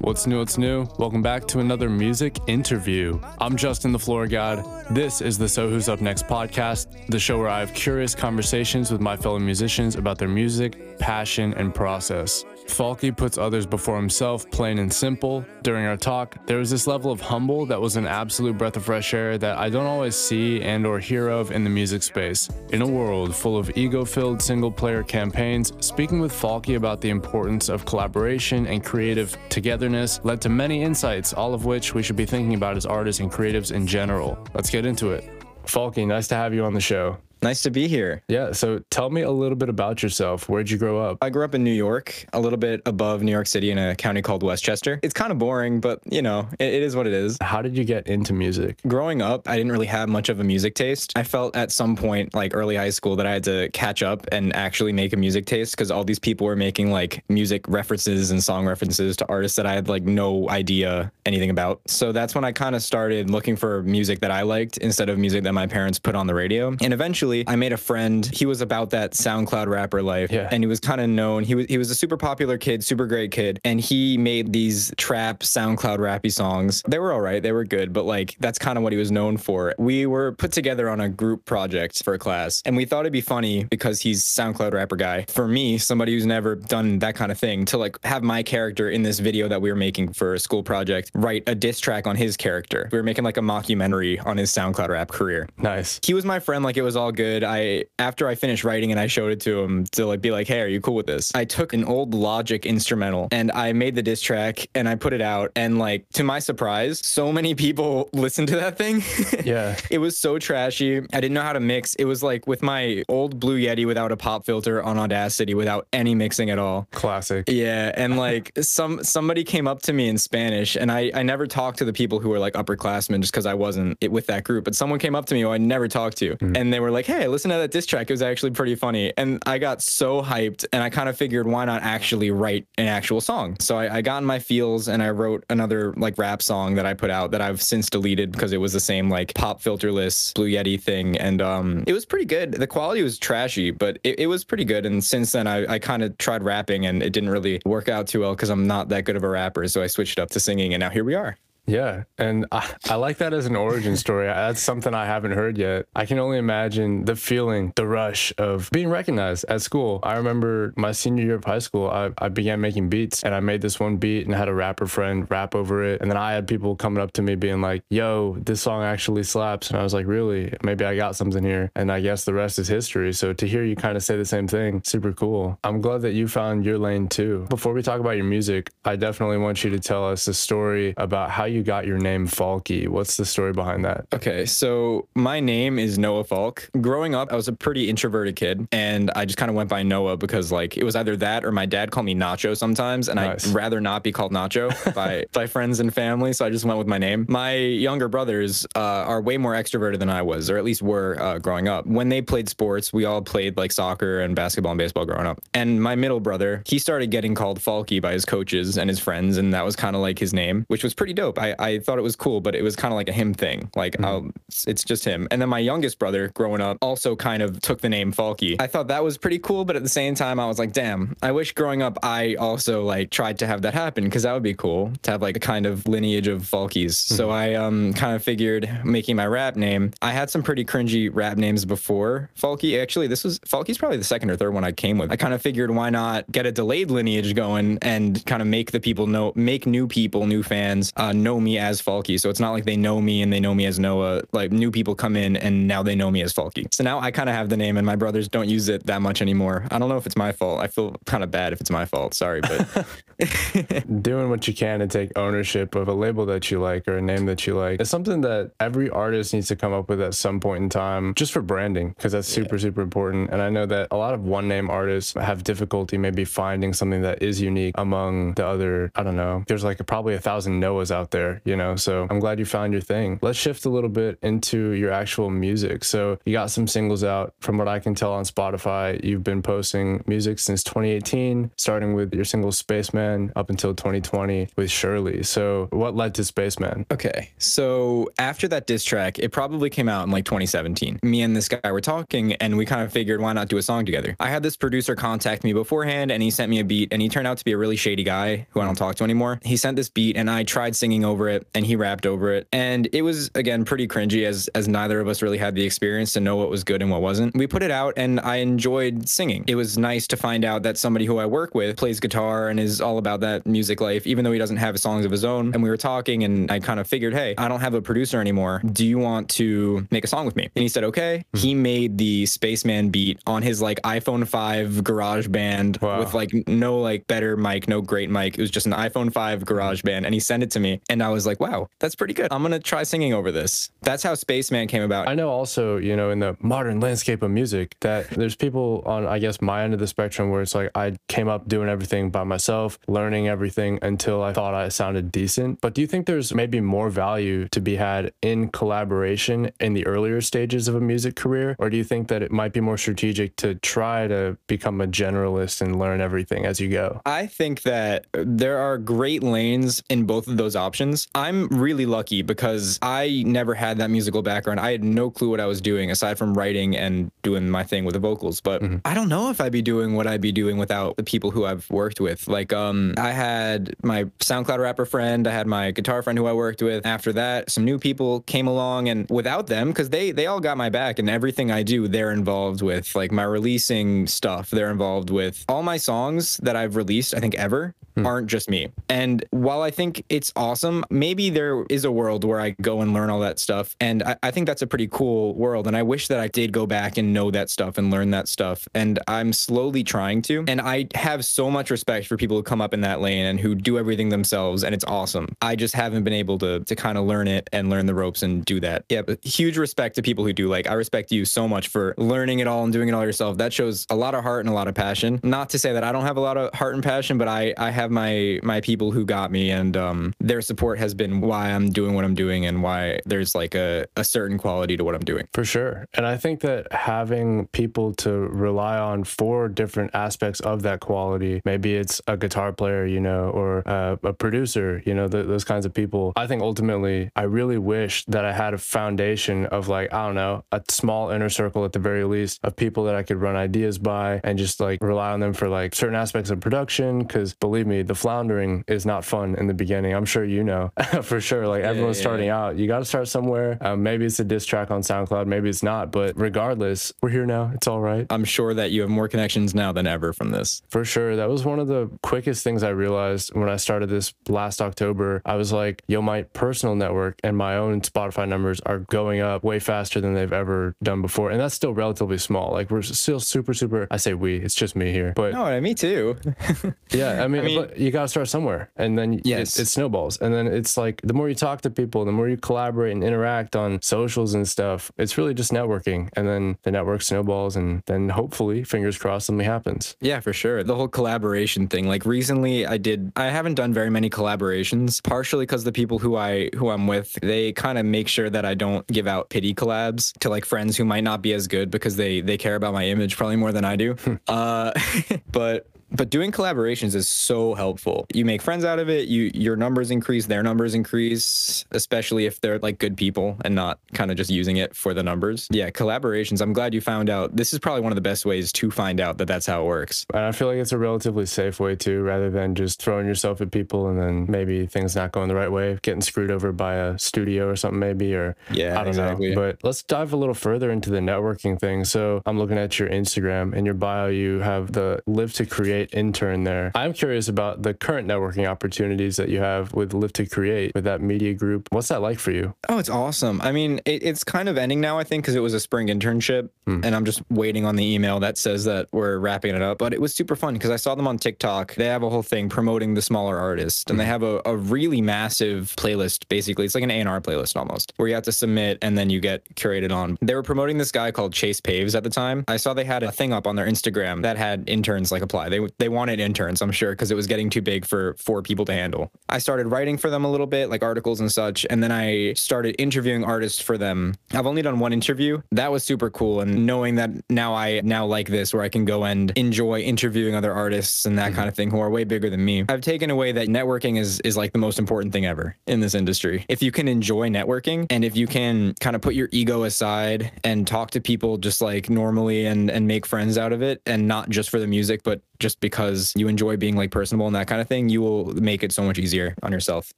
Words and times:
What's 0.00 0.26
new? 0.26 0.38
What's 0.38 0.58
new? 0.58 0.88
Welcome 0.98 1.22
back 1.22 1.46
to 1.46 1.60
another 1.60 1.88
music 1.88 2.38
interview. 2.48 3.20
I'm 3.40 3.56
Justin 3.56 3.92
the 3.92 4.00
Floor 4.00 4.26
God. 4.26 4.64
This 4.90 5.20
is 5.20 5.38
the 5.38 5.48
So 5.48 5.70
Who's 5.70 5.88
Up 5.88 6.00
Next 6.00 6.26
podcast, 6.26 7.06
the 7.06 7.20
show 7.20 7.38
where 7.38 7.48
I 7.48 7.60
have 7.60 7.72
curious 7.72 8.16
conversations 8.16 8.90
with 8.90 9.00
my 9.00 9.16
fellow 9.16 9.38
musicians 9.38 9.94
about 9.94 10.18
their 10.18 10.28
music, 10.28 10.98
passion, 10.98 11.54
and 11.54 11.72
process. 11.72 12.44
Falky 12.66 13.16
puts 13.16 13.38
others 13.38 13.64
before 13.64 13.96
himself, 13.96 14.50
plain 14.50 14.78
and 14.78 14.92
simple. 14.92 15.44
During 15.62 15.86
our 15.86 15.96
talk, 15.96 16.44
there 16.46 16.58
was 16.58 16.70
this 16.70 16.86
level 16.86 17.12
of 17.12 17.20
humble 17.20 17.64
that 17.66 17.80
was 17.80 17.96
an 17.96 18.06
absolute 18.06 18.58
breath 18.58 18.76
of 18.76 18.84
fresh 18.84 19.14
air 19.14 19.38
that 19.38 19.56
I 19.56 19.70
don't 19.70 19.86
always 19.86 20.16
see 20.16 20.60
and 20.62 20.84
or 20.84 20.98
hear 20.98 21.28
of 21.28 21.52
in 21.52 21.64
the 21.64 21.70
music 21.70 22.02
space. 22.02 22.48
In 22.72 22.82
a 22.82 22.86
world 22.86 23.34
full 23.34 23.56
of 23.56 23.70
ego-filled 23.76 24.42
single-player 24.42 25.04
campaigns, 25.04 25.72
speaking 25.80 26.20
with 26.20 26.32
Falky 26.32 26.76
about 26.76 27.00
the 27.00 27.10
importance 27.10 27.68
of 27.68 27.86
collaboration 27.86 28.47
and 28.52 28.84
creative 28.84 29.36
togetherness 29.48 30.20
led 30.24 30.40
to 30.42 30.48
many 30.48 30.82
insights, 30.82 31.32
all 31.32 31.54
of 31.54 31.64
which 31.64 31.94
we 31.94 32.02
should 32.02 32.16
be 32.16 32.26
thinking 32.26 32.54
about 32.54 32.76
as 32.76 32.86
artists 32.86 33.20
and 33.20 33.30
creatives 33.30 33.72
in 33.72 33.86
general. 33.86 34.38
Let's 34.54 34.70
get 34.70 34.86
into 34.86 35.10
it. 35.10 35.28
Falky, 35.64 36.06
nice 36.06 36.28
to 36.28 36.34
have 36.34 36.54
you 36.54 36.64
on 36.64 36.72
the 36.72 36.80
show. 36.80 37.18
Nice 37.42 37.62
to 37.62 37.70
be 37.70 37.88
here. 37.88 38.22
Yeah. 38.28 38.52
So 38.52 38.80
tell 38.90 39.10
me 39.10 39.22
a 39.22 39.30
little 39.30 39.56
bit 39.56 39.68
about 39.68 40.02
yourself. 40.02 40.48
Where'd 40.48 40.70
you 40.70 40.78
grow 40.78 40.98
up? 40.98 41.18
I 41.22 41.30
grew 41.30 41.44
up 41.44 41.54
in 41.54 41.62
New 41.62 41.72
York, 41.72 42.26
a 42.32 42.40
little 42.40 42.58
bit 42.58 42.82
above 42.86 43.22
New 43.22 43.32
York 43.32 43.46
City 43.46 43.70
in 43.70 43.78
a 43.78 43.94
county 43.94 44.22
called 44.22 44.42
Westchester. 44.42 44.98
It's 45.02 45.14
kind 45.14 45.32
of 45.32 45.38
boring, 45.38 45.80
but 45.80 46.00
you 46.10 46.22
know, 46.22 46.48
it, 46.58 46.74
it 46.74 46.82
is 46.82 46.96
what 46.96 47.06
it 47.06 47.12
is. 47.12 47.38
How 47.40 47.62
did 47.62 47.76
you 47.76 47.84
get 47.84 48.06
into 48.06 48.32
music? 48.32 48.80
Growing 48.86 49.22
up, 49.22 49.48
I 49.48 49.56
didn't 49.56 49.72
really 49.72 49.86
have 49.86 50.08
much 50.08 50.28
of 50.28 50.40
a 50.40 50.44
music 50.44 50.74
taste. 50.74 51.12
I 51.16 51.22
felt 51.22 51.56
at 51.56 51.70
some 51.70 51.96
point, 51.96 52.34
like 52.34 52.54
early 52.54 52.76
high 52.76 52.90
school, 52.90 53.16
that 53.16 53.26
I 53.26 53.32
had 53.32 53.44
to 53.44 53.68
catch 53.70 54.02
up 54.02 54.26
and 54.32 54.54
actually 54.56 54.92
make 54.92 55.12
a 55.12 55.16
music 55.16 55.46
taste 55.46 55.72
because 55.72 55.90
all 55.90 56.04
these 56.04 56.18
people 56.18 56.46
were 56.46 56.56
making 56.56 56.90
like 56.90 57.24
music 57.28 57.66
references 57.68 58.30
and 58.30 58.42
song 58.42 58.66
references 58.66 59.16
to 59.18 59.28
artists 59.28 59.56
that 59.56 59.66
I 59.66 59.74
had 59.74 59.88
like 59.88 60.02
no 60.02 60.48
idea 60.50 61.12
anything 61.24 61.50
about. 61.50 61.80
So 61.86 62.12
that's 62.12 62.34
when 62.34 62.44
I 62.44 62.52
kind 62.52 62.74
of 62.74 62.82
started 62.82 63.30
looking 63.30 63.56
for 63.56 63.82
music 63.82 64.20
that 64.20 64.30
I 64.30 64.42
liked 64.42 64.78
instead 64.78 65.08
of 65.08 65.18
music 65.18 65.44
that 65.44 65.52
my 65.52 65.66
parents 65.66 65.98
put 65.98 66.14
on 66.14 66.26
the 66.26 66.34
radio. 66.34 66.74
And 66.80 66.92
eventually, 66.92 67.27
I 67.46 67.56
made 67.56 67.72
a 67.72 67.76
friend. 67.76 68.24
He 68.32 68.46
was 68.46 68.60
about 68.60 68.90
that 68.90 69.12
SoundCloud 69.12 69.66
rapper 69.66 70.02
life, 70.02 70.30
Yeah. 70.30 70.48
and 70.50 70.62
he 70.62 70.66
was 70.66 70.80
kind 70.80 71.00
of 71.00 71.08
known. 71.08 71.44
He 71.44 71.54
was 71.54 71.66
he 71.66 71.78
was 71.78 71.90
a 71.90 71.94
super 71.94 72.16
popular 72.16 72.58
kid, 72.58 72.84
super 72.84 73.06
great 73.06 73.30
kid, 73.30 73.60
and 73.64 73.80
he 73.80 74.16
made 74.18 74.52
these 74.52 74.92
trap 74.96 75.40
SoundCloud 75.40 75.98
rappy 75.98 76.32
songs. 76.32 76.82
They 76.88 76.98
were 76.98 77.12
all 77.12 77.20
right, 77.20 77.42
they 77.42 77.52
were 77.52 77.64
good, 77.64 77.92
but 77.92 78.04
like 78.04 78.36
that's 78.40 78.58
kind 78.58 78.76
of 78.78 78.82
what 78.84 78.92
he 78.92 78.98
was 78.98 79.10
known 79.10 79.36
for. 79.36 79.74
We 79.78 80.06
were 80.06 80.32
put 80.32 80.52
together 80.52 80.88
on 80.88 81.00
a 81.00 81.08
group 81.08 81.44
project 81.44 82.02
for 82.04 82.14
a 82.14 82.18
class, 82.18 82.62
and 82.64 82.76
we 82.76 82.84
thought 82.84 83.00
it'd 83.00 83.12
be 83.12 83.20
funny 83.20 83.64
because 83.64 84.00
he's 84.00 84.24
SoundCloud 84.24 84.72
rapper 84.72 84.96
guy. 84.96 85.24
For 85.28 85.46
me, 85.48 85.78
somebody 85.78 86.12
who's 86.14 86.26
never 86.26 86.54
done 86.56 86.98
that 87.00 87.14
kind 87.14 87.30
of 87.32 87.38
thing, 87.38 87.64
to 87.66 87.78
like 87.78 87.96
have 88.04 88.22
my 88.22 88.42
character 88.42 88.90
in 88.90 89.02
this 89.02 89.18
video 89.18 89.48
that 89.48 89.60
we 89.60 89.70
were 89.70 89.76
making 89.76 90.12
for 90.12 90.34
a 90.34 90.38
school 90.38 90.62
project, 90.62 91.10
write 91.14 91.42
a 91.46 91.54
diss 91.54 91.80
track 91.80 92.06
on 92.06 92.16
his 92.16 92.36
character. 92.36 92.88
We 92.92 92.98
were 92.98 93.02
making 93.04 93.24
like 93.24 93.36
a 93.36 93.40
mockumentary 93.40 94.24
on 94.24 94.36
his 94.36 94.50
SoundCloud 94.52 94.88
rap 94.88 95.08
career 95.10 95.48
Nice. 95.58 96.00
he 96.04 96.14
was 96.14 96.24
my 96.24 96.38
friend 96.40 96.64
like 96.64 96.76
it 96.76 96.82
was 96.82 96.96
all 96.96 97.12
good. 97.18 97.42
I 97.42 97.84
after 97.98 98.28
i 98.28 98.34
finished 98.36 98.62
writing 98.62 98.92
and 98.92 99.00
i 99.00 99.08
showed 99.08 99.32
it 99.32 99.40
to 99.40 99.60
him 99.60 99.84
to 99.96 100.06
like 100.06 100.20
be 100.20 100.30
like 100.30 100.46
hey 100.46 100.60
are 100.60 100.68
you 100.68 100.80
cool 100.80 100.94
with 100.94 101.06
this? 101.06 101.34
I 101.34 101.44
took 101.44 101.72
an 101.72 101.84
old 101.84 102.14
logic 102.14 102.64
instrumental 102.64 103.28
and 103.32 103.50
i 103.52 103.72
made 103.72 103.96
the 103.96 104.02
diss 104.02 104.20
track 104.20 104.68
and 104.74 104.88
i 104.88 104.94
put 104.94 105.12
it 105.12 105.20
out. 105.20 105.50
And 105.56 105.78
like 105.78 106.08
to 106.10 106.22
my 106.22 106.38
surprise 106.38 107.04
so 107.04 107.32
many 107.32 107.54
people 107.56 108.08
listened 108.12 108.48
to 108.48 108.56
that 108.56 108.78
thing. 108.78 109.02
Yeah. 109.44 109.76
it 109.90 109.98
was 109.98 110.18
so 110.18 110.38
trashy. 110.38 110.98
I 110.98 111.20
didn't 111.20 111.32
know 111.32 111.42
how 111.42 111.52
to 111.52 111.60
mix. 111.60 111.94
It 111.94 112.04
was 112.04 112.22
like 112.22 112.46
with 112.46 112.62
my 112.62 113.02
old 113.08 113.40
blue 113.40 113.58
yeti 113.58 113.86
without 113.86 114.12
a 114.12 114.16
pop 114.16 114.44
filter 114.44 114.82
on 114.82 114.98
audacity 114.98 115.54
without 115.54 115.86
any 115.92 116.14
mixing 116.14 116.50
at 116.50 116.58
all. 116.58 116.86
Classic. 116.92 117.44
yeah, 117.48 117.92
and 117.94 118.16
like 118.16 118.52
some 118.60 119.02
somebody 119.02 119.44
came 119.44 119.66
up 119.66 119.82
to 119.82 119.92
me 119.92 120.08
in 120.08 120.18
Spanish, 120.18 120.76
and 120.76 120.92
I 120.92 121.10
I 121.14 121.22
never 121.22 121.46
talked 121.46 121.78
to 121.78 121.84
the 121.84 121.92
people 121.92 122.20
who 122.20 122.28
were 122.28 122.38
like 122.38 122.54
upperclassmen 122.54 123.20
just 123.20 123.32
because 123.32 123.46
I 123.46 123.54
wasn't 123.54 123.96
it, 124.00 124.12
with 124.12 124.26
that 124.26 124.44
group. 124.44 124.64
But 124.64 124.74
someone 124.74 124.98
came 124.98 125.14
up 125.14 125.26
to 125.26 125.34
me 125.34 125.42
who 125.42 125.50
I 125.50 125.58
never 125.58 125.88
talked 125.88 126.18
to, 126.18 126.34
hmm. 126.34 126.56
and 126.56 126.72
they 126.72 126.80
were 126.80 126.90
like, 126.90 127.06
"Hey, 127.08 127.26
listen 127.26 127.50
to 127.50 127.56
that 127.56 127.70
diss 127.70 127.86
track. 127.86 128.10
It 128.10 128.12
was 128.12 128.22
actually 128.22 128.50
pretty 128.50 128.74
funny." 128.74 129.12
And 129.16 129.42
I 129.46 129.58
got 129.58 129.82
so 129.82 130.22
hyped, 130.22 130.66
and 130.72 130.82
I 130.82 130.90
kind 130.90 131.08
of 131.08 131.16
figured, 131.16 131.46
why 131.46 131.64
not 131.64 131.82
actually 131.82 132.30
write 132.30 132.66
an 132.76 132.86
actual 132.86 133.20
song? 133.20 133.56
So 133.60 133.78
I, 133.78 133.96
I 133.96 134.02
got 134.02 134.18
in 134.18 134.26
my 134.26 134.38
feels, 134.38 134.88
and 134.88 135.02
I 135.02 135.10
wrote 135.10 135.44
another 135.48 135.94
like 135.96 136.18
rap 136.18 136.42
song 136.42 136.74
that 136.74 136.84
I 136.84 136.92
put 136.94 137.10
out 137.10 137.30
that 137.30 137.40
I've 137.40 137.62
since 137.62 137.88
deleted 137.88 138.32
because 138.32 138.52
it 138.52 138.58
was 138.58 138.74
the 138.74 138.80
same 138.80 139.08
like 139.08 139.32
pop 139.34 139.62
filterless 139.62 140.34
Blue 140.34 140.48
Yeti 140.48 140.80
thing, 140.80 141.16
and 141.16 141.40
um, 141.40 141.84
it 141.86 141.94
was 141.94 142.04
pretty 142.04 142.26
good. 142.26 142.52
The 142.52 142.66
quality 142.66 143.02
was 143.02 143.18
trashy, 143.18 143.70
but 143.70 143.98
it, 144.04 144.20
it 144.20 144.26
was 144.26 144.44
pretty 144.44 144.64
good. 144.64 144.84
And 144.84 145.02
since 145.02 145.32
then, 145.32 145.46
I, 145.46 145.74
I 145.74 145.78
kind 145.78 146.02
of 146.02 146.16
tried 146.18 146.42
rapping, 146.42 146.84
and 146.84 147.02
it 147.02 147.14
didn't 147.14 147.30
really 147.30 147.60
work 147.64 147.88
out 147.88 148.06
too 148.06 148.20
well 148.20 148.34
because 148.34 148.50
I'm 148.50 148.66
not 148.66 148.90
that 148.90 149.04
good 149.04 149.16
of 149.16 149.24
a 149.24 149.28
rapper. 149.28 149.66
So 149.68 149.82
I 149.82 149.86
switched 149.86 150.18
up 150.18 150.30
to 150.30 150.40
singing, 150.40 150.74
and 150.74 150.80
now 150.80 150.90
here 150.90 151.04
we 151.04 151.14
are. 151.14 151.38
Yeah, 151.68 152.04
and 152.16 152.46
I, 152.50 152.68
I 152.88 152.94
like 152.94 153.18
that 153.18 153.34
as 153.34 153.44
an 153.44 153.54
origin 153.54 153.96
story. 153.96 154.26
That's 154.26 154.60
something 154.60 154.94
I 154.94 155.04
haven't 155.04 155.32
heard 155.32 155.58
yet. 155.58 155.86
I 155.94 156.06
can 156.06 156.18
only 156.18 156.38
imagine 156.38 157.04
the 157.04 157.14
feeling, 157.14 157.72
the 157.76 157.86
rush 157.86 158.32
of 158.38 158.70
being 158.72 158.88
recognized 158.88 159.44
at 159.48 159.60
school. 159.60 160.00
I 160.02 160.16
remember 160.16 160.72
my 160.76 160.92
senior 160.92 161.24
year 161.24 161.34
of 161.34 161.44
high 161.44 161.58
school, 161.58 161.88
I, 161.90 162.10
I 162.16 162.28
began 162.30 162.60
making 162.60 162.88
beats 162.88 163.22
and 163.22 163.34
I 163.34 163.40
made 163.40 163.60
this 163.60 163.78
one 163.78 163.98
beat 163.98 164.26
and 164.26 164.34
had 164.34 164.48
a 164.48 164.54
rapper 164.54 164.86
friend 164.86 165.30
rap 165.30 165.54
over 165.54 165.84
it. 165.84 166.00
And 166.00 166.10
then 166.10 166.16
I 166.16 166.32
had 166.32 166.48
people 166.48 166.74
coming 166.74 167.02
up 167.02 167.12
to 167.12 167.22
me 167.22 167.34
being 167.34 167.60
like, 167.60 167.82
yo, 167.90 168.38
this 168.40 168.62
song 168.62 168.82
actually 168.82 169.22
slaps. 169.24 169.68
And 169.68 169.78
I 169.78 169.82
was 169.82 169.92
like, 169.92 170.06
really? 170.06 170.54
Maybe 170.62 170.86
I 170.86 170.96
got 170.96 171.16
something 171.16 171.44
here. 171.44 171.70
And 171.76 171.92
I 171.92 172.00
guess 172.00 172.24
the 172.24 172.32
rest 172.32 172.58
is 172.58 172.68
history. 172.68 173.12
So 173.12 173.34
to 173.34 173.46
hear 173.46 173.62
you 173.62 173.76
kind 173.76 173.96
of 173.96 174.02
say 174.02 174.16
the 174.16 174.24
same 174.24 174.48
thing, 174.48 174.82
super 174.84 175.12
cool. 175.12 175.58
I'm 175.62 175.82
glad 175.82 176.00
that 176.02 176.12
you 176.12 176.28
found 176.28 176.64
your 176.64 176.78
lane 176.78 177.08
too. 177.08 177.46
Before 177.50 177.74
we 177.74 177.82
talk 177.82 178.00
about 178.00 178.16
your 178.16 178.24
music, 178.24 178.70
I 178.86 178.96
definitely 178.96 179.36
want 179.36 179.64
you 179.64 179.70
to 179.70 179.78
tell 179.78 180.08
us 180.08 180.26
a 180.28 180.34
story 180.34 180.94
about 180.96 181.30
how 181.30 181.44
you 181.44 181.57
got 181.62 181.86
your 181.86 181.98
name 181.98 182.26
Falky. 182.26 182.88
What's 182.88 183.16
the 183.16 183.24
story 183.24 183.52
behind 183.52 183.84
that? 183.84 184.06
Okay, 184.12 184.46
so 184.46 185.06
my 185.14 185.40
name 185.40 185.78
is 185.78 185.98
Noah 185.98 186.24
Falk. 186.24 186.68
Growing 186.80 187.14
up, 187.14 187.32
I 187.32 187.36
was 187.36 187.48
a 187.48 187.52
pretty 187.52 187.88
introverted 187.88 188.36
kid, 188.36 188.66
and 188.72 189.10
I 189.14 189.24
just 189.24 189.36
kind 189.38 189.50
of 189.50 189.56
went 189.56 189.68
by 189.68 189.82
Noah 189.82 190.16
because 190.16 190.52
like 190.52 190.76
it 190.76 190.84
was 190.84 190.96
either 190.96 191.16
that 191.16 191.44
or 191.44 191.52
my 191.52 191.66
dad 191.66 191.90
called 191.90 192.06
me 192.06 192.14
Nacho 192.14 192.56
sometimes, 192.56 193.08
and 193.08 193.16
Nice. 193.16 193.46
I'd 193.48 193.54
rather 193.54 193.80
not 193.80 194.02
be 194.02 194.12
called 194.12 194.32
Nacho 194.32 194.68
by 194.94 195.24
by 195.32 195.46
friends 195.46 195.80
and 195.80 195.92
family, 195.92 196.32
so 196.32 196.44
I 196.46 196.50
just 196.50 196.64
went 196.64 196.78
with 196.78 196.86
my 196.88 196.98
name. 196.98 197.26
My 197.28 197.54
younger 197.54 198.08
brothers 198.08 198.66
uh, 198.76 198.78
are 198.80 199.20
way 199.20 199.36
more 199.38 199.54
extroverted 199.54 199.98
than 199.98 200.10
I 200.10 200.22
was, 200.22 200.50
or 200.50 200.56
at 200.58 200.64
least 200.64 200.82
were 200.82 201.16
uh, 201.20 201.38
growing 201.38 201.68
up. 201.68 201.86
When 201.86 202.08
they 202.08 202.22
played 202.22 202.48
sports, 202.48 202.92
we 202.92 203.04
all 203.04 203.22
played 203.22 203.56
like 203.56 203.72
soccer 203.72 204.20
and 204.20 204.34
basketball 204.34 204.72
and 204.72 204.78
baseball 204.78 205.04
growing 205.04 205.26
up. 205.26 205.40
And 205.54 205.82
my 205.82 205.94
middle 205.94 206.20
brother, 206.20 206.62
he 206.66 206.78
started 206.78 207.10
getting 207.10 207.34
called 207.34 207.58
Falky 207.60 208.00
by 208.00 208.12
his 208.12 208.24
coaches 208.24 208.78
and 208.78 208.88
his 208.88 208.98
friends, 208.98 209.36
and 209.38 209.52
that 209.54 209.64
was 209.64 209.76
kind 209.76 209.96
of 209.96 210.02
like 210.02 210.18
his 210.18 210.32
name, 210.32 210.64
which 210.68 210.84
was 210.84 210.94
pretty 210.94 211.12
dope. 211.12 211.38
I, 211.38 211.47
I 211.58 211.78
thought 211.80 211.98
it 211.98 212.02
was 212.02 212.16
cool, 212.16 212.40
but 212.40 212.54
it 212.54 212.62
was 212.62 212.76
kind 212.76 212.92
of 212.92 212.96
like 212.96 213.08
a 213.08 213.12
him 213.12 213.34
thing. 213.34 213.70
Like, 213.76 214.00
I'll, 214.02 214.26
it's- 214.26 214.64
it's 214.66 214.84
just 214.84 215.04
him. 215.04 215.28
And 215.30 215.40
then 215.40 215.48
my 215.48 215.58
youngest 215.58 215.98
brother, 215.98 216.28
growing 216.34 216.60
up, 216.60 216.78
also 216.80 217.14
kind 217.16 217.42
of 217.42 217.60
took 217.60 217.80
the 217.80 217.88
name 217.88 218.12
Falky. 218.12 218.56
I 218.60 218.66
thought 218.66 218.88
that 218.88 219.02
was 219.04 219.16
pretty 219.18 219.38
cool, 219.38 219.64
but 219.64 219.76
at 219.76 219.82
the 219.82 219.88
same 219.88 220.14
time, 220.14 220.40
I 220.40 220.46
was 220.46 220.58
like, 220.58 220.72
damn, 220.72 221.16
I 221.22 221.32
wish 221.32 221.52
growing 221.52 221.82
up 221.82 221.98
I 222.02 222.34
also 222.36 222.82
like 222.84 223.10
tried 223.10 223.38
to 223.40 223.46
have 223.46 223.62
that 223.62 223.74
happen 223.74 224.04
because 224.04 224.22
that 224.22 224.32
would 224.32 224.42
be 224.42 224.54
cool 224.54 224.92
to 225.02 225.10
have 225.10 225.22
like 225.22 225.36
a 225.36 225.40
kind 225.40 225.66
of 225.66 225.86
lineage 225.86 226.26
of 226.28 226.42
Falkies. 226.42 226.92
So 226.94 227.30
I 227.30 227.54
um 227.54 227.92
kind 227.94 228.14
of 228.16 228.22
figured 228.22 228.68
making 228.84 229.16
my 229.16 229.26
rap 229.26 229.56
name. 229.56 229.92
I 230.02 230.12
had 230.12 230.30
some 230.30 230.42
pretty 230.42 230.64
cringy 230.64 231.10
rap 231.12 231.36
names 231.36 231.64
before 231.64 232.30
Falky. 232.38 232.80
Actually, 232.80 233.06
this 233.06 233.24
was 233.24 233.38
Falky's 233.40 233.78
probably 233.78 233.98
the 233.98 234.04
second 234.04 234.30
or 234.30 234.36
third 234.36 234.52
one 234.54 234.64
I 234.64 234.72
came 234.72 234.98
with. 234.98 235.10
I 235.12 235.16
kind 235.16 235.34
of 235.34 235.42
figured 235.42 235.70
why 235.70 235.90
not 235.90 236.30
get 236.32 236.46
a 236.46 236.52
delayed 236.52 236.90
lineage 236.90 237.34
going 237.34 237.78
and 237.82 238.24
kind 238.26 238.42
of 238.42 238.48
make 238.48 238.72
the 238.72 238.80
people 238.80 239.06
know, 239.06 239.32
make 239.34 239.66
new 239.66 239.86
people, 239.86 240.26
new 240.26 240.42
fans 240.42 240.92
uh, 240.96 241.12
know 241.12 241.27
me 241.36 241.58
as 241.58 241.82
Falky. 241.82 242.18
So 242.18 242.30
it's 242.30 242.40
not 242.40 242.52
like 242.52 242.64
they 242.64 242.76
know 242.76 243.00
me 243.00 243.22
and 243.22 243.32
they 243.32 243.40
know 243.40 243.54
me 243.54 243.66
as 243.66 243.78
Noah. 243.78 244.22
Like 244.32 244.52
new 244.52 244.70
people 244.70 244.94
come 244.94 245.16
in 245.16 245.36
and 245.36 245.66
now 245.66 245.82
they 245.82 245.94
know 245.94 246.10
me 246.10 246.22
as 246.22 246.32
Falky. 246.32 246.72
So 246.72 246.84
now 246.84 247.00
I 247.00 247.10
kind 247.10 247.28
of 247.28 247.34
have 247.34 247.48
the 247.48 247.56
name 247.56 247.76
and 247.76 247.84
my 247.84 247.96
brothers 247.96 248.28
don't 248.28 248.48
use 248.48 248.68
it 248.68 248.86
that 248.86 249.02
much 249.02 249.20
anymore. 249.20 249.66
I 249.70 249.78
don't 249.78 249.88
know 249.88 249.96
if 249.96 250.06
it's 250.06 250.16
my 250.16 250.32
fault. 250.32 250.60
I 250.60 250.68
feel 250.68 250.96
kind 251.06 251.24
of 251.24 251.30
bad 251.30 251.52
if 251.52 251.60
it's 251.60 251.70
my 251.70 251.84
fault. 251.84 252.14
Sorry, 252.14 252.40
but 252.40 252.86
Doing 254.02 254.30
what 254.30 254.46
you 254.46 254.54
can 254.54 254.78
to 254.78 254.86
take 254.86 255.16
ownership 255.18 255.74
of 255.74 255.88
a 255.88 255.92
label 255.92 256.24
that 256.26 256.50
you 256.50 256.60
like 256.60 256.86
or 256.86 256.98
a 256.98 257.02
name 257.02 257.26
that 257.26 257.46
you 257.46 257.56
like 257.56 257.80
is 257.80 257.90
something 257.90 258.20
that 258.20 258.52
every 258.60 258.88
artist 258.90 259.34
needs 259.34 259.48
to 259.48 259.56
come 259.56 259.72
up 259.72 259.88
with 259.88 260.00
at 260.00 260.14
some 260.14 260.38
point 260.38 260.62
in 260.62 260.68
time 260.68 261.14
just 261.14 261.32
for 261.32 261.42
branding 261.42 261.90
because 261.90 262.12
that's 262.12 262.28
super, 262.28 262.58
super 262.58 262.80
important. 262.80 263.30
And 263.30 263.42
I 263.42 263.50
know 263.50 263.66
that 263.66 263.88
a 263.90 263.96
lot 263.96 264.14
of 264.14 264.22
one 264.24 264.46
name 264.46 264.70
artists 264.70 265.14
have 265.14 265.42
difficulty 265.42 265.98
maybe 265.98 266.24
finding 266.24 266.72
something 266.72 267.02
that 267.02 267.20
is 267.20 267.40
unique 267.40 267.74
among 267.76 268.34
the 268.34 268.46
other, 268.46 268.92
I 268.94 269.02
don't 269.02 269.16
know, 269.16 269.42
there's 269.48 269.64
like 269.64 269.84
probably 269.86 270.14
a 270.14 270.20
thousand 270.20 270.60
Noahs 270.60 270.92
out 270.92 271.10
there, 271.10 271.17
you 271.44 271.56
know? 271.56 271.76
So 271.76 272.06
I'm 272.10 272.20
glad 272.20 272.38
you 272.38 272.44
found 272.44 272.72
your 272.72 272.82
thing. 272.82 273.18
Let's 273.22 273.38
shift 273.38 273.64
a 273.64 273.70
little 273.70 273.90
bit 273.90 274.18
into 274.22 274.70
your 274.72 274.90
actual 274.90 275.30
music. 275.30 275.84
So 275.84 276.18
you 276.24 276.32
got 276.32 276.50
some 276.50 276.66
singles 276.66 277.04
out 277.04 277.34
from 277.40 277.58
what 277.58 277.68
I 277.68 277.78
can 277.78 277.94
tell 277.94 278.12
on 278.12 278.24
Spotify. 278.24 279.02
You've 279.04 279.24
been 279.24 279.42
posting 279.42 280.02
music 280.06 280.38
since 280.38 280.62
2018, 280.62 281.50
starting 281.56 281.94
with 281.94 282.14
your 282.14 282.24
single 282.24 282.52
Spaceman 282.52 282.88
Spaceman 282.88 283.32
up 283.36 283.50
until 283.50 283.74
2020 283.74 284.48
with 284.56 284.70
Shirley. 284.70 285.22
So 285.22 285.68
what 285.70 285.94
led 285.94 286.14
to 286.16 286.24
Spaceman? 286.24 286.86
Okay. 286.90 287.30
So 287.38 288.10
after 288.18 288.48
that 288.48 288.66
diss 288.66 288.84
track, 288.84 289.18
it 289.18 289.30
probably 289.30 289.70
came 289.70 289.88
out 289.88 290.06
in 290.06 290.10
like 290.10 290.24
2017. 290.24 291.00
Me 291.02 291.22
and 291.22 291.36
this 291.36 291.48
guy 291.48 291.72
were 291.72 291.80
talking 291.80 292.34
and 292.34 292.56
we 292.56 292.64
kind 292.64 292.82
of 292.82 292.92
figured 292.92 293.20
why 293.20 293.32
not 293.32 293.48
do 293.48 293.56
a 293.56 293.62
song 293.62 293.84
together. 293.84 294.16
I 294.20 294.28
had 294.28 294.42
this 294.42 294.56
producer 294.56 294.94
contact 294.96 295.44
me 295.44 295.52
beforehand 295.52 296.10
and 296.10 296.22
he 296.22 296.30
sent 296.30 296.50
me 296.50 296.60
a 296.60 296.64
beat 296.64 296.92
and 296.92 297.02
he 297.02 297.08
turned 297.08 297.26
out 297.26 297.38
to 297.38 297.44
be 297.44 297.52
a 297.52 297.58
really 297.58 297.76
shady 297.76 298.04
guy 298.04 298.46
who 298.50 298.60
I 298.60 298.64
don't 298.64 298.76
talk 298.76 298.96
to 298.96 299.04
anymore. 299.04 299.40
He 299.42 299.56
sent 299.56 299.76
this 299.76 299.88
beat 299.88 300.16
and 300.16 300.30
I 300.30 300.44
tried 300.44 300.76
singing 300.76 301.04
over 301.08 301.28
it 301.28 301.46
and 301.54 301.66
he 301.66 301.74
rapped 301.76 302.06
over 302.06 302.32
it. 302.32 302.46
And 302.52 302.88
it 302.92 303.02
was 303.02 303.30
again 303.34 303.64
pretty 303.64 303.88
cringy 303.88 304.24
as 304.26 304.48
as 304.54 304.68
neither 304.68 305.00
of 305.00 305.08
us 305.08 305.22
really 305.22 305.38
had 305.38 305.54
the 305.54 305.64
experience 305.64 306.12
to 306.12 306.20
know 306.20 306.36
what 306.36 306.50
was 306.50 306.62
good 306.64 306.82
and 306.82 306.90
what 306.90 307.02
wasn't. 307.02 307.34
We 307.34 307.46
put 307.46 307.62
it 307.62 307.70
out 307.70 307.94
and 307.96 308.20
I 308.20 308.36
enjoyed 308.36 309.08
singing. 309.08 309.44
It 309.48 309.54
was 309.56 309.76
nice 309.78 310.06
to 310.08 310.16
find 310.16 310.44
out 310.44 310.62
that 310.62 310.78
somebody 310.78 311.06
who 311.06 311.18
I 311.18 311.26
work 311.26 311.54
with 311.54 311.76
plays 311.76 311.98
guitar 312.00 312.48
and 312.48 312.60
is 312.60 312.80
all 312.80 312.98
about 312.98 313.20
that 313.20 313.46
music 313.46 313.80
life, 313.80 314.06
even 314.06 314.24
though 314.24 314.32
he 314.32 314.38
doesn't 314.38 314.58
have 314.58 314.78
songs 314.78 315.04
of 315.04 315.10
his 315.10 315.24
own. 315.24 315.52
And 315.54 315.62
we 315.62 315.68
were 315.70 315.76
talking 315.76 316.24
and 316.24 316.50
I 316.50 316.60
kind 316.60 316.78
of 316.80 316.86
figured, 316.86 317.14
hey, 317.14 317.34
I 317.38 317.48
don't 317.48 317.60
have 317.60 317.74
a 317.74 317.82
producer 317.82 318.20
anymore. 318.20 318.62
Do 318.72 318.86
you 318.86 318.98
want 318.98 319.28
to 319.30 319.86
make 319.90 320.04
a 320.04 320.08
song 320.08 320.26
with 320.26 320.36
me? 320.36 320.48
And 320.54 320.62
he 320.62 320.68
said, 320.68 320.84
okay. 320.84 321.24
Hmm. 321.34 321.38
He 321.38 321.54
made 321.54 321.98
the 321.98 322.26
Spaceman 322.26 322.90
beat 322.90 323.20
on 323.26 323.42
his 323.42 323.62
like 323.62 323.80
iPhone 323.82 324.26
5 324.28 324.82
GarageBand 325.12 325.80
Wow. 325.80 326.00
with 326.00 326.14
like 326.14 326.30
no 326.48 326.78
like 326.78 327.06
better 327.06 327.36
mic, 327.36 327.68
no 327.68 327.80
great 327.80 328.10
mic. 328.10 328.36
It 328.38 328.40
was 328.40 328.50
just 328.50 328.66
an 328.66 328.72
iPhone 328.72 329.12
5 329.12 329.44
GarageBand. 329.44 330.04
And 330.04 330.12
he 330.14 330.20
sent 330.20 330.42
it 330.42 330.50
to 330.52 330.60
me. 330.60 330.80
And 330.88 330.97
I 331.02 331.08
was 331.08 331.26
like, 331.26 331.40
wow, 331.40 331.68
that's 331.78 331.94
pretty 331.94 332.14
good. 332.14 332.28
I'm 332.32 332.42
going 332.42 332.52
to 332.52 332.58
try 332.58 332.82
singing 332.82 333.12
over 333.12 333.32
this. 333.32 333.70
That's 333.82 334.02
how 334.02 334.14
Spaceman 334.14 334.68
came 334.68 334.82
about. 334.82 335.08
I 335.08 335.14
know 335.14 335.28
also, 335.28 335.76
you 335.76 335.96
know, 335.96 336.10
in 336.10 336.18
the 336.18 336.36
modern 336.40 336.80
landscape 336.80 337.22
of 337.22 337.30
music, 337.30 337.76
that 337.80 338.08
there's 338.10 338.36
people 338.36 338.82
on, 338.86 339.06
I 339.06 339.18
guess, 339.18 339.40
my 339.40 339.62
end 339.62 339.74
of 339.74 339.80
the 339.80 339.86
spectrum 339.86 340.30
where 340.30 340.42
it's 340.42 340.54
like 340.54 340.70
I 340.74 340.96
came 341.08 341.28
up 341.28 341.48
doing 341.48 341.68
everything 341.68 342.10
by 342.10 342.24
myself, 342.24 342.78
learning 342.88 343.28
everything 343.28 343.78
until 343.82 344.22
I 344.22 344.32
thought 344.32 344.54
I 344.54 344.68
sounded 344.68 345.12
decent. 345.12 345.60
But 345.60 345.74
do 345.74 345.80
you 345.80 345.86
think 345.86 346.06
there's 346.06 346.34
maybe 346.34 346.60
more 346.60 346.90
value 346.90 347.48
to 347.48 347.60
be 347.60 347.76
had 347.76 348.12
in 348.22 348.48
collaboration 348.48 349.50
in 349.60 349.74
the 349.74 349.86
earlier 349.86 350.20
stages 350.20 350.68
of 350.68 350.74
a 350.74 350.80
music 350.80 351.16
career? 351.16 351.56
Or 351.58 351.70
do 351.70 351.76
you 351.76 351.84
think 351.84 352.08
that 352.08 352.22
it 352.22 352.30
might 352.30 352.52
be 352.52 352.60
more 352.60 352.78
strategic 352.78 353.36
to 353.36 353.54
try 353.56 354.06
to 354.08 354.36
become 354.46 354.80
a 354.80 354.86
generalist 354.86 355.60
and 355.60 355.78
learn 355.78 356.00
everything 356.00 356.46
as 356.46 356.60
you 356.60 356.68
go? 356.68 357.00
I 357.04 357.26
think 357.26 357.62
that 357.62 358.06
there 358.12 358.58
are 358.58 358.78
great 358.78 359.22
lanes 359.22 359.82
in 359.88 360.04
both 360.04 360.26
of 360.26 360.36
those 360.36 360.56
options. 360.56 360.87
I'm 361.14 361.48
really 361.48 361.86
lucky 361.86 362.22
because 362.22 362.78
I 362.82 363.22
never 363.26 363.54
had 363.54 363.78
that 363.78 363.90
musical 363.90 364.22
background. 364.22 364.60
I 364.60 364.72
had 364.72 364.84
no 364.84 365.10
clue 365.10 365.30
what 365.30 365.40
I 365.40 365.46
was 365.46 365.60
doing 365.60 365.90
aside 365.90 366.18
from 366.18 366.36
writing 366.36 366.76
and 366.76 367.10
doing 367.22 367.48
my 367.48 367.64
thing 367.64 367.84
with 367.84 367.94
the 367.94 368.00
vocals. 368.00 368.40
But 368.40 368.62
I 368.84 368.94
don't 368.94 369.08
know 369.08 369.30
if 369.30 369.40
I'd 369.40 369.52
be 369.52 369.62
doing 369.62 369.94
what 369.94 370.06
I'd 370.06 370.20
be 370.20 370.32
doing 370.32 370.58
without 370.58 370.96
the 370.96 371.02
people 371.02 371.30
who 371.30 371.44
I've 371.44 371.68
worked 371.70 372.00
with. 372.00 372.28
Like, 372.28 372.52
um, 372.52 372.94
I 372.96 373.12
had 373.12 373.74
my 373.82 374.04
SoundCloud 374.20 374.58
rapper 374.58 374.84
friend, 374.84 375.26
I 375.26 375.32
had 375.32 375.46
my 375.46 375.70
guitar 375.70 376.02
friend 376.02 376.18
who 376.18 376.26
I 376.26 376.32
worked 376.32 376.62
with. 376.62 376.86
After 376.86 377.12
that, 377.14 377.50
some 377.50 377.64
new 377.64 377.78
people 377.78 378.20
came 378.22 378.46
along, 378.46 378.88
and 378.88 379.08
without 379.10 379.46
them, 379.46 379.68
because 379.68 379.90
they 379.90 380.10
they 380.12 380.26
all 380.26 380.40
got 380.40 380.56
my 380.56 380.68
back 380.68 380.98
and 380.98 381.08
everything 381.08 381.50
I 381.50 381.62
do, 381.62 381.88
they're 381.88 382.12
involved 382.12 382.62
with. 382.62 382.94
Like 382.94 383.12
my 383.12 383.24
releasing 383.24 384.06
stuff, 384.06 384.50
they're 384.50 384.70
involved 384.70 385.10
with 385.10 385.44
all 385.48 385.62
my 385.62 385.76
songs 385.76 386.38
that 386.38 386.56
I've 386.56 386.76
released. 386.76 387.14
I 387.14 387.20
think 387.20 387.34
ever 387.34 387.74
aren't 388.04 388.28
just 388.28 388.48
me. 388.48 388.68
And 388.88 389.24
while 389.30 389.62
I 389.62 389.70
think 389.70 390.04
it's 390.08 390.32
awesome, 390.36 390.77
maybe 390.90 391.30
there 391.30 391.64
is 391.68 391.84
a 391.84 391.90
world 391.90 392.24
where 392.24 392.40
I 392.40 392.50
go 392.60 392.80
and 392.80 392.92
learn 392.92 393.10
all 393.10 393.20
that 393.20 393.38
stuff. 393.38 393.76
And 393.80 394.02
I, 394.02 394.16
I 394.22 394.30
think 394.30 394.46
that's 394.46 394.62
a 394.62 394.66
pretty 394.66 394.88
cool 394.88 395.34
world. 395.34 395.66
And 395.66 395.76
I 395.76 395.82
wish 395.82 396.08
that 396.08 396.20
I 396.20 396.28
did 396.28 396.52
go 396.52 396.66
back 396.66 396.98
and 396.98 397.12
know 397.12 397.30
that 397.30 397.50
stuff 397.50 397.78
and 397.78 397.90
learn 397.90 398.10
that 398.10 398.28
stuff. 398.28 398.68
And 398.74 398.98
I'm 399.08 399.32
slowly 399.32 399.84
trying 399.84 400.22
to. 400.22 400.44
And 400.48 400.60
I 400.60 400.88
have 400.94 401.24
so 401.24 401.50
much 401.50 401.70
respect 401.70 402.06
for 402.06 402.16
people 402.16 402.36
who 402.36 402.42
come 402.42 402.60
up 402.60 402.74
in 402.74 402.80
that 402.82 403.00
lane 403.00 403.26
and 403.26 403.40
who 403.40 403.54
do 403.54 403.78
everything 403.78 404.08
themselves. 404.08 404.64
And 404.64 404.74
it's 404.74 404.84
awesome. 404.84 405.28
I 405.40 405.56
just 405.56 405.74
haven't 405.74 406.04
been 406.04 406.12
able 406.12 406.38
to 406.38 406.60
to 406.60 406.76
kind 406.76 406.98
of 406.98 407.04
learn 407.04 407.28
it 407.28 407.48
and 407.52 407.70
learn 407.70 407.86
the 407.86 407.94
ropes 407.94 408.22
and 408.22 408.44
do 408.44 408.60
that. 408.60 408.84
Yeah, 408.88 409.02
but 409.02 409.24
huge 409.24 409.56
respect 409.56 409.94
to 409.96 410.02
people 410.02 410.24
who 410.24 410.32
do. 410.32 410.48
Like 410.48 410.68
I 410.68 410.74
respect 410.74 411.10
you 411.10 411.24
so 411.24 411.48
much 411.48 411.68
for 411.68 411.94
learning 411.96 412.40
it 412.40 412.46
all 412.46 412.64
and 412.64 412.72
doing 412.72 412.88
it 412.88 412.92
all 412.92 413.04
yourself. 413.04 413.38
That 413.38 413.52
shows 413.52 413.86
a 413.90 413.96
lot 413.96 414.14
of 414.14 414.22
heart 414.22 414.40
and 414.40 414.48
a 414.50 414.52
lot 414.52 414.68
of 414.68 414.74
passion. 414.74 415.20
Not 415.22 415.50
to 415.50 415.58
say 415.58 415.72
that 415.72 415.84
I 415.84 415.92
don't 415.92 416.04
have 416.04 416.16
a 416.16 416.20
lot 416.20 416.36
of 416.36 416.52
heart 416.54 416.74
and 416.74 416.82
passion, 416.82 417.18
but 417.18 417.28
I 417.28 417.54
I 417.56 417.70
have 417.70 417.90
my 417.90 418.40
my 418.42 418.60
people 418.60 418.92
who 418.92 419.04
got 419.04 419.30
me 419.30 419.50
and 419.50 419.76
um 419.76 420.12
their 420.20 420.42
support 420.42 420.67
has 420.76 420.94
been 420.94 421.20
why 421.20 421.50
I'm 421.50 421.70
doing 421.70 421.94
what 421.94 422.04
I'm 422.04 422.14
doing 422.14 422.46
and 422.46 422.62
why 422.62 423.00
there's 423.06 423.34
like 423.34 423.54
a, 423.54 423.86
a 423.96 424.04
certain 424.04 424.38
quality 424.38 424.76
to 424.76 424.84
what 424.84 424.94
I'm 424.94 425.04
doing. 425.04 425.28
For 425.32 425.44
sure. 425.44 425.86
And 425.94 426.06
I 426.06 426.16
think 426.16 426.40
that 426.40 426.72
having 426.72 427.46
people 427.48 427.94
to 427.94 428.10
rely 428.10 428.78
on 428.78 429.04
for 429.04 429.48
different 429.48 429.94
aspects 429.94 430.40
of 430.40 430.62
that 430.62 430.80
quality, 430.80 431.40
maybe 431.44 431.74
it's 431.74 432.00
a 432.06 432.16
guitar 432.16 432.52
player, 432.52 432.86
you 432.86 433.00
know, 433.00 433.30
or 433.30 433.62
a 433.66 434.12
producer, 434.12 434.82
you 434.84 434.94
know, 434.94 435.08
th- 435.08 435.26
those 435.26 435.44
kinds 435.44 435.66
of 435.66 435.72
people. 435.74 436.12
I 436.16 436.26
think 436.26 436.42
ultimately, 436.42 437.10
I 437.16 437.22
really 437.22 437.58
wish 437.58 438.04
that 438.06 438.24
I 438.24 438.32
had 438.32 438.54
a 438.54 438.58
foundation 438.58 439.46
of 439.46 439.68
like, 439.68 439.92
I 439.92 440.06
don't 440.06 440.14
know, 440.14 440.44
a 440.52 440.62
small 440.68 441.10
inner 441.10 441.28
circle 441.28 441.64
at 441.64 441.72
the 441.72 441.78
very 441.78 442.04
least 442.04 442.40
of 442.42 442.56
people 442.56 442.84
that 442.84 442.94
I 442.94 443.02
could 443.02 443.18
run 443.18 443.36
ideas 443.36 443.78
by 443.78 444.20
and 444.24 444.38
just 444.38 444.60
like 444.60 444.82
rely 444.82 445.12
on 445.12 445.20
them 445.20 445.32
for 445.32 445.48
like 445.48 445.74
certain 445.74 445.96
aspects 445.96 446.30
of 446.30 446.40
production. 446.40 447.06
Cause 447.06 447.34
believe 447.34 447.66
me, 447.66 447.82
the 447.82 447.94
floundering 447.94 448.64
is 448.66 448.84
not 448.84 449.04
fun 449.04 449.34
in 449.36 449.46
the 449.46 449.54
beginning. 449.54 449.94
I'm 449.94 450.04
sure 450.04 450.24
you 450.24 450.42
know 450.42 450.57
for 451.02 451.20
sure. 451.20 451.46
Like 451.46 451.62
everyone's 451.62 451.98
yeah, 451.98 452.02
starting 452.02 452.28
out. 452.28 452.56
You 452.58 452.66
got 452.66 452.80
to 452.80 452.84
start 452.84 453.08
somewhere. 453.08 453.58
Um, 453.60 453.82
maybe 453.82 454.04
it's 454.04 454.18
a 454.20 454.24
diss 454.24 454.44
track 454.44 454.70
on 454.70 454.82
SoundCloud, 454.82 455.26
maybe 455.26 455.48
it's 455.48 455.62
not. 455.62 455.90
But 455.92 456.18
regardless, 456.18 456.92
we're 457.02 457.10
here 457.10 457.26
now. 457.26 457.50
It's 457.54 457.66
all 457.66 457.80
right. 457.80 458.06
I'm 458.10 458.24
sure 458.24 458.54
that 458.54 458.70
you 458.70 458.80
have 458.82 458.90
more 458.90 459.08
connections 459.08 459.54
now 459.54 459.72
than 459.72 459.86
ever 459.86 460.12
from 460.12 460.30
this. 460.30 460.62
For 460.70 460.84
sure. 460.84 461.16
That 461.16 461.28
was 461.28 461.44
one 461.44 461.58
of 461.58 461.68
the 461.68 461.90
quickest 462.02 462.44
things 462.44 462.62
I 462.62 462.70
realized 462.70 463.34
when 463.34 463.48
I 463.48 463.56
started 463.56 463.88
this 463.88 464.14
last 464.28 464.60
October. 464.60 465.22
I 465.24 465.36
was 465.36 465.52
like, 465.52 465.82
yo, 465.88 466.02
my 466.02 466.22
personal 466.22 466.74
network 466.74 467.18
and 467.24 467.36
my 467.36 467.56
own 467.56 467.80
Spotify 467.80 468.28
numbers 468.28 468.60
are 468.66 468.78
going 468.80 469.20
up 469.20 469.42
way 469.44 469.58
faster 469.58 470.00
than 470.00 470.14
they've 470.14 470.32
ever 470.32 470.74
done 470.82 471.02
before. 471.02 471.30
And 471.30 471.40
that's 471.40 471.54
still 471.54 471.74
relatively 471.74 472.18
small. 472.18 472.52
Like 472.52 472.70
we're 472.70 472.82
still 472.82 473.20
super, 473.20 473.54
super, 473.54 473.86
I 473.90 473.96
say 473.96 474.14
we, 474.14 474.36
it's 474.36 474.54
just 474.54 474.76
me 474.76 474.92
here. 474.92 475.12
But 475.14 475.32
No, 475.32 475.60
me 475.60 475.74
too. 475.74 476.16
yeah, 476.90 477.22
I 477.24 477.28
mean, 477.28 477.44
mean- 477.44 477.58
but 477.60 477.78
you 477.78 477.90
got 477.90 478.02
to 478.02 478.08
start 478.08 478.28
somewhere, 478.28 478.70
and 478.76 478.98
then 478.98 479.20
Yes. 479.24 479.58
it, 479.58 479.62
it 479.62 479.66
snowballs, 479.66 480.18
and 480.18 480.32
then 480.32 480.37
it's 480.46 480.76
like 480.76 481.00
the 481.02 481.14
more 481.14 481.28
you 481.28 481.34
talk 481.34 481.60
to 481.62 481.70
people, 481.70 482.04
the 482.04 482.12
more 482.12 482.28
you 482.28 482.36
collaborate 482.36 482.92
and 482.92 483.02
interact 483.02 483.56
on 483.56 483.80
socials 483.82 484.34
and 484.34 484.46
stuff. 484.46 484.90
It's 484.96 485.18
really 485.18 485.34
just 485.34 485.52
networking, 485.52 486.08
and 486.14 486.28
then 486.28 486.58
the 486.62 486.70
network 486.70 487.02
snowballs, 487.02 487.56
and 487.56 487.82
then 487.86 488.08
hopefully, 488.08 488.64
fingers 488.64 488.98
crossed, 488.98 489.26
something 489.26 489.46
happens. 489.46 489.96
Yeah, 490.00 490.20
for 490.20 490.32
sure. 490.32 490.62
The 490.62 490.74
whole 490.74 490.88
collaboration 490.88 491.68
thing. 491.68 491.88
Like 491.88 492.04
recently 492.04 492.66
I 492.66 492.78
did 492.78 493.12
I 493.16 493.26
haven't 493.26 493.54
done 493.54 493.72
very 493.72 493.90
many 493.90 494.10
collaborations, 494.10 495.02
partially 495.02 495.44
because 495.44 495.64
the 495.64 495.72
people 495.72 495.98
who 495.98 496.16
I 496.16 496.50
who 496.54 496.70
I'm 496.70 496.86
with, 496.86 497.18
they 497.22 497.52
kind 497.52 497.78
of 497.78 497.86
make 497.86 498.08
sure 498.08 498.30
that 498.30 498.44
I 498.44 498.54
don't 498.54 498.86
give 498.88 499.06
out 499.06 499.30
pity 499.30 499.54
collabs 499.54 500.12
to 500.20 500.28
like 500.28 500.44
friends 500.44 500.76
who 500.76 500.84
might 500.84 501.04
not 501.04 501.22
be 501.22 501.32
as 501.32 501.48
good 501.48 501.70
because 501.70 501.96
they 501.96 502.20
they 502.20 502.36
care 502.36 502.54
about 502.54 502.74
my 502.74 502.86
image 502.86 503.16
probably 503.16 503.36
more 503.36 503.52
than 503.52 503.64
I 503.64 503.76
do. 503.76 503.96
uh 504.28 504.72
but 505.32 505.66
but 505.90 506.10
doing 506.10 506.32
collaborations 506.32 506.94
is 506.94 507.08
so 507.08 507.54
helpful. 507.54 508.06
You 508.12 508.24
make 508.24 508.42
friends 508.42 508.64
out 508.64 508.78
of 508.78 508.88
it. 508.88 509.08
You 509.08 509.30
your 509.34 509.56
numbers 509.56 509.90
increase, 509.90 510.26
their 510.26 510.42
numbers 510.42 510.74
increase, 510.74 511.64
especially 511.70 512.26
if 512.26 512.40
they're 512.40 512.58
like 512.58 512.78
good 512.78 512.96
people 512.96 513.36
and 513.44 513.54
not 513.54 513.78
kind 513.94 514.10
of 514.10 514.16
just 514.16 514.30
using 514.30 514.56
it 514.56 514.74
for 514.74 514.94
the 514.94 515.02
numbers. 515.02 515.48
Yeah, 515.50 515.70
collaborations. 515.70 516.40
I'm 516.40 516.52
glad 516.52 516.74
you 516.74 516.80
found 516.80 517.08
out. 517.10 517.36
This 517.36 517.52
is 517.52 517.58
probably 517.58 517.82
one 517.82 517.92
of 517.92 517.96
the 517.96 518.02
best 518.02 518.26
ways 518.26 518.52
to 518.52 518.70
find 518.70 519.00
out 519.00 519.18
that 519.18 519.26
that's 519.26 519.46
how 519.46 519.62
it 519.62 519.66
works. 519.66 520.04
And 520.12 520.24
I 520.24 520.32
feel 520.32 520.48
like 520.48 520.58
it's 520.58 520.72
a 520.72 520.78
relatively 520.78 521.26
safe 521.26 521.60
way 521.60 521.76
too, 521.76 522.02
rather 522.02 522.30
than 522.30 522.54
just 522.54 522.82
throwing 522.82 523.06
yourself 523.06 523.40
at 523.40 523.50
people 523.50 523.88
and 523.88 524.00
then 524.00 524.26
maybe 524.28 524.66
things 524.66 524.94
not 524.96 525.12
going 525.12 525.28
the 525.28 525.34
right 525.34 525.50
way, 525.50 525.78
getting 525.82 526.00
screwed 526.02 526.30
over 526.30 526.52
by 526.52 526.74
a 526.74 526.98
studio 526.98 527.48
or 527.48 527.56
something, 527.56 527.78
maybe, 527.78 528.14
or 528.14 528.36
Yeah, 528.50 528.72
I 528.74 528.78
don't 528.78 528.88
exactly. 528.88 529.30
know. 529.30 529.34
But 529.36 529.58
let's 529.62 529.82
dive 529.82 530.12
a 530.12 530.16
little 530.16 530.34
further 530.34 530.70
into 530.70 530.90
the 530.90 530.98
networking 531.00 531.58
thing. 531.58 531.84
So 531.84 532.22
I'm 532.26 532.38
looking 532.38 532.58
at 532.58 532.78
your 532.78 532.88
Instagram 532.88 533.54
and 533.56 533.64
your 533.64 533.74
bio. 533.74 534.08
You 534.08 534.40
have 534.40 534.72
the 534.72 535.02
Live 535.06 535.32
to 535.34 535.46
Create 535.46 535.77
intern 535.86 536.44
there. 536.44 536.72
I'm 536.74 536.92
curious 536.92 537.28
about 537.28 537.62
the 537.62 537.74
current 537.74 538.08
networking 538.08 538.46
opportunities 538.46 539.16
that 539.16 539.28
you 539.28 539.40
have 539.40 539.72
with 539.74 539.92
Live 539.94 540.12
to 540.14 540.26
Create 540.26 540.74
with 540.74 540.84
that 540.84 541.00
media 541.00 541.34
group. 541.34 541.68
What's 541.70 541.88
that 541.88 542.02
like 542.02 542.18
for 542.18 542.30
you? 542.30 542.54
Oh, 542.68 542.78
it's 542.78 542.88
awesome. 542.88 543.40
I 543.40 543.52
mean, 543.52 543.80
it, 543.84 544.02
it's 544.02 544.24
kind 544.24 544.48
of 544.48 544.58
ending 544.58 544.80
now, 544.80 544.98
I 544.98 545.04
think, 545.04 545.24
because 545.24 545.34
it 545.34 545.40
was 545.40 545.54
a 545.54 545.60
spring 545.60 545.88
internship, 545.88 546.50
hmm. 546.66 546.80
and 546.82 546.94
I'm 546.94 547.04
just 547.04 547.22
waiting 547.30 547.64
on 547.64 547.76
the 547.76 547.84
email 547.84 548.20
that 548.20 548.38
says 548.38 548.64
that 548.64 548.88
we're 548.92 549.18
wrapping 549.18 549.54
it 549.54 549.62
up. 549.62 549.78
But 549.78 549.92
it 549.92 550.00
was 550.00 550.14
super 550.14 550.36
fun 550.36 550.54
because 550.54 550.70
I 550.70 550.76
saw 550.76 550.94
them 550.94 551.06
on 551.06 551.18
TikTok. 551.18 551.74
They 551.74 551.86
have 551.86 552.02
a 552.02 552.10
whole 552.10 552.22
thing 552.22 552.48
promoting 552.48 552.94
the 552.94 553.02
smaller 553.02 553.38
artists, 553.38 553.84
and 553.88 553.98
they 553.98 554.04
hmm. 554.04 554.10
have 554.10 554.22
a, 554.22 554.42
a 554.44 554.56
really 554.56 555.00
massive 555.00 555.74
playlist. 555.76 556.28
Basically, 556.28 556.64
it's 556.64 556.74
like 556.74 556.84
an 556.84 556.90
A&R 556.90 557.20
playlist 557.20 557.56
almost, 557.56 557.92
where 557.96 558.08
you 558.08 558.14
have 558.14 558.24
to 558.24 558.32
submit 558.32 558.78
and 558.82 558.96
then 558.96 559.10
you 559.10 559.20
get 559.20 559.44
curated 559.54 559.92
on. 559.92 560.18
They 560.20 560.34
were 560.34 560.42
promoting 560.42 560.78
this 560.78 560.92
guy 560.92 561.10
called 561.10 561.32
Chase 561.32 561.60
Paves 561.60 561.94
at 561.94 562.02
the 562.02 562.10
time. 562.10 562.44
I 562.48 562.56
saw 562.56 562.74
they 562.74 562.84
had 562.84 563.02
a 563.02 563.12
thing 563.12 563.32
up 563.32 563.46
on 563.46 563.56
their 563.56 563.66
Instagram 563.66 564.22
that 564.22 564.36
had 564.36 564.68
interns 564.68 565.12
like 565.12 565.22
apply. 565.22 565.48
They 565.48 565.60
they 565.78 565.88
wanted 565.88 566.20
interns, 566.20 566.62
I'm 566.62 566.72
sure, 566.72 566.92
because 566.92 567.10
it 567.10 567.14
was 567.14 567.26
getting 567.26 567.50
too 567.50 567.62
big 567.62 567.84
for 567.84 568.14
four 568.14 568.42
people 568.42 568.64
to 568.66 568.72
handle. 568.72 569.10
I 569.28 569.38
started 569.38 569.66
writing 569.68 569.98
for 569.98 570.10
them 570.10 570.24
a 570.24 570.30
little 570.30 570.46
bit, 570.46 570.70
like 570.70 570.82
articles 570.82 571.20
and 571.20 571.30
such, 571.30 571.66
and 571.70 571.82
then 571.82 571.92
I 571.92 572.32
started 572.34 572.74
interviewing 572.78 573.24
artists 573.24 573.60
for 573.60 573.78
them. 573.78 574.14
I've 574.32 574.46
only 574.46 574.62
done 574.62 574.78
one 574.78 574.92
interview. 574.92 575.42
That 575.52 575.70
was 575.70 575.84
super 575.84 576.10
cool, 576.10 576.40
and 576.40 576.66
knowing 576.66 576.96
that 576.96 577.10
now 577.30 577.54
I 577.54 577.80
now 577.82 578.06
like 578.06 578.28
this, 578.28 578.52
where 578.54 578.62
I 578.62 578.68
can 578.68 578.84
go 578.84 579.04
and 579.04 579.30
enjoy 579.36 579.80
interviewing 579.80 580.34
other 580.34 580.52
artists 580.52 581.04
and 581.04 581.18
that 581.18 581.28
mm-hmm. 581.28 581.36
kind 581.36 581.48
of 581.48 581.54
thing 581.54 581.70
who 581.70 581.80
are 581.80 581.90
way 581.90 582.04
bigger 582.04 582.30
than 582.30 582.44
me. 582.44 582.64
I've 582.68 582.80
taken 582.80 583.10
away 583.10 583.32
that 583.32 583.48
networking 583.48 583.98
is 583.98 584.20
is 584.20 584.36
like 584.36 584.52
the 584.52 584.58
most 584.58 584.78
important 584.78 585.12
thing 585.12 585.26
ever 585.26 585.56
in 585.66 585.80
this 585.80 585.94
industry. 585.94 586.44
If 586.48 586.62
you 586.62 586.72
can 586.72 586.88
enjoy 586.88 587.28
networking 587.28 587.86
and 587.90 588.04
if 588.04 588.16
you 588.16 588.26
can 588.26 588.74
kind 588.80 588.96
of 588.96 589.02
put 589.02 589.14
your 589.14 589.28
ego 589.32 589.64
aside 589.64 590.32
and 590.44 590.66
talk 590.66 590.90
to 590.92 591.00
people 591.00 591.36
just 591.38 591.60
like 591.60 591.90
normally 591.90 592.46
and 592.46 592.70
and 592.70 592.86
make 592.86 593.06
friends 593.06 593.38
out 593.38 593.52
of 593.52 593.62
it 593.62 593.82
and 593.86 594.08
not 594.08 594.28
just 594.28 594.50
for 594.50 594.58
the 594.58 594.66
music 594.66 595.02
but 595.02 595.20
just 595.38 595.60
because 595.60 596.12
you 596.16 596.28
enjoy 596.28 596.56
being 596.56 596.76
like 596.76 596.90
personable 596.90 597.26
and 597.26 597.36
that 597.36 597.46
kind 597.46 597.60
of 597.60 597.68
thing, 597.68 597.88
you 597.88 598.00
will 598.00 598.26
make 598.34 598.62
it 598.62 598.72
so 598.72 598.82
much 598.82 598.98
easier 598.98 599.34
on 599.42 599.52
yourself. 599.52 599.92